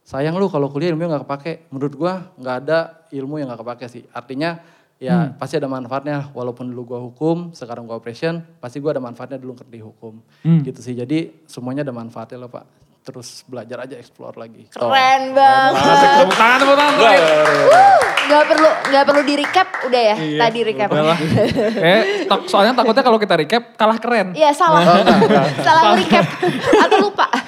sayang 0.02 0.34
lu 0.40 0.50
kalau 0.50 0.72
kuliah 0.72 0.96
ilmu 0.96 1.12
nggak 1.12 1.28
kepake. 1.28 1.68
Menurut 1.76 1.94
gua 2.00 2.32
nggak 2.40 2.56
ada 2.66 3.04
ilmu 3.12 3.38
yang 3.38 3.52
nggak 3.52 3.62
kepake 3.62 3.86
sih. 3.92 4.04
Artinya 4.16 4.64
ya 4.96 5.36
pasti 5.36 5.60
ada 5.60 5.68
manfaatnya. 5.68 6.32
Walaupun 6.32 6.72
dulu 6.72 6.96
gua 6.96 7.00
hukum 7.04 7.52
sekarang 7.52 7.84
gua 7.84 8.00
operation 8.00 8.40
pasti 8.64 8.80
gua 8.80 8.96
ada 8.96 9.04
manfaatnya 9.04 9.38
dulu 9.38 9.60
di 9.68 9.84
hukum 9.84 10.24
gitu 10.64 10.80
sih. 10.80 10.96
Jadi 10.96 11.46
semuanya 11.52 11.84
ada 11.84 11.92
manfaatnya 11.92 12.48
lah 12.48 12.50
pak 12.50 12.91
terus 13.02 13.42
belajar 13.44 13.82
aja 13.82 13.96
explore 13.96 14.38
lagi. 14.38 14.70
Keren 14.70 15.34
banget. 15.34 15.82
Tepuk 16.22 16.38
tangan, 16.38 16.58
tepuk 16.60 16.78
tangan. 16.78 16.94
terakhir. 16.96 17.24
Gak 18.22 18.44
perlu 18.48 18.70
nggak 18.88 19.04
perlu 19.04 19.22
di 19.22 19.34
recap 19.36 19.68
udah 19.84 20.02
ya 20.06 20.16
Iya, 20.16 20.40
tadi 20.40 20.60
recap. 20.64 20.88
udah 20.88 21.06
lah. 21.06 21.18
Eh, 21.90 22.02
tak- 22.26 22.48
soalnya 22.48 22.74
takutnya 22.74 23.02
kalau 23.02 23.18
kita 23.18 23.36
recap 23.36 23.64
kalah 23.74 23.98
keren. 23.98 24.28
Iya 24.32 24.54
salah. 24.54 24.86
salah 25.60 25.94
recap 25.94 26.26
atau 26.80 26.98
lupa. 27.02 27.26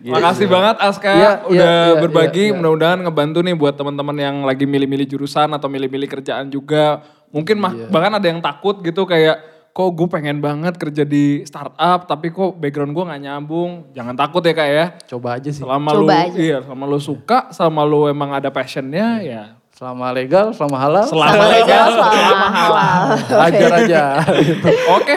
Makasih 0.00 0.46
banget 0.46 0.76
Aska 0.80 1.10
Iya, 1.10 1.30
udah 1.44 1.52
iya, 1.52 1.70
iya, 1.90 2.00
berbagi. 2.00 2.40
iya, 2.40 2.48
iya. 2.48 2.56
Mudah-mudahan 2.56 2.98
ngebantu 3.02 3.38
nih 3.40 3.54
buat 3.54 3.74
teman-teman 3.74 4.16
yang 4.16 4.36
lagi 4.42 4.64
milih-milih 4.64 5.06
jurusan 5.06 5.50
atau 5.50 5.68
milih-milih 5.68 6.08
kerjaan 6.08 6.48
juga. 6.48 7.02
Mungkin 7.28 7.56
mah, 7.58 7.72
Iya. 7.76 7.86
bahkan 7.92 8.12
ada 8.14 8.24
yang 8.24 8.40
takut 8.40 8.80
gitu 8.80 9.04
kayak 9.04 9.36
kok 9.78 9.94
gue 9.94 10.08
pengen 10.10 10.42
banget 10.42 10.74
kerja 10.74 11.06
di 11.06 11.46
startup 11.46 12.02
tapi 12.02 12.34
kok 12.34 12.58
background 12.58 12.90
gue 12.90 13.04
nggak 13.06 13.22
nyambung. 13.22 13.94
Jangan 13.94 14.18
takut 14.18 14.42
ya 14.42 14.50
kak 14.50 14.66
ya. 14.66 14.86
Coba 15.06 15.38
aja 15.38 15.54
sih. 15.54 15.62
Selama 15.62 15.94
Coba 15.94 16.02
lu 16.02 16.06
aja. 16.10 16.34
iya, 16.34 16.58
selama 16.58 16.84
lu 16.84 16.98
suka, 16.98 17.38
selama 17.54 17.86
lu 17.86 18.10
emang 18.10 18.34
ada 18.34 18.50
passionnya 18.50 19.22
ya. 19.22 19.54
Selama 19.70 20.10
legal, 20.10 20.50
selama 20.50 20.76
halal, 20.82 21.06
Selama 21.06 21.44
legal, 21.46 21.86
selama 21.94 22.48
halal. 22.50 23.06
ajar 23.46 23.70
aja. 23.78 24.02
Oke, 24.98 25.14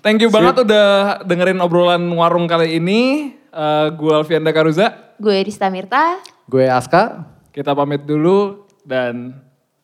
thank 0.00 0.24
you 0.24 0.32
banget 0.32 0.64
udah 0.64 1.20
dengerin 1.28 1.60
obrolan 1.60 2.00
warung 2.16 2.48
kali 2.48 2.80
ini. 2.80 3.28
Eh 3.52 3.86
gue 3.92 4.12
Alfianda 4.16 4.48
Karuza. 4.48 5.12
Gue 5.20 5.36
Rista 5.44 5.68
Mirta. 5.68 6.16
Gue 6.48 6.64
Aska, 6.64 7.28
Kita 7.52 7.76
pamit 7.76 8.08
dulu 8.08 8.64
dan 8.80 9.36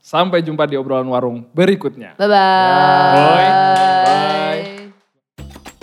sampai 0.08 0.40
jumpa 0.40 0.64
di 0.64 0.80
obrolan 0.80 1.04
warung 1.12 1.44
berikutnya. 1.52 2.16
Bye-bye. 2.16 3.52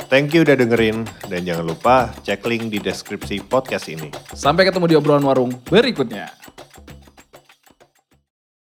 Thank 0.10 0.34
you 0.34 0.42
udah 0.42 0.58
dengerin 0.58 1.06
dan 1.30 1.46
jangan 1.46 1.66
lupa 1.66 2.10
cek 2.26 2.42
link 2.50 2.74
di 2.74 2.82
deskripsi 2.82 3.46
podcast 3.46 3.86
ini. 3.86 4.10
Sampai 4.34 4.66
ketemu 4.66 4.86
di 4.90 4.96
obrolan 4.98 5.22
warung 5.22 5.54
berikutnya. 5.70 6.34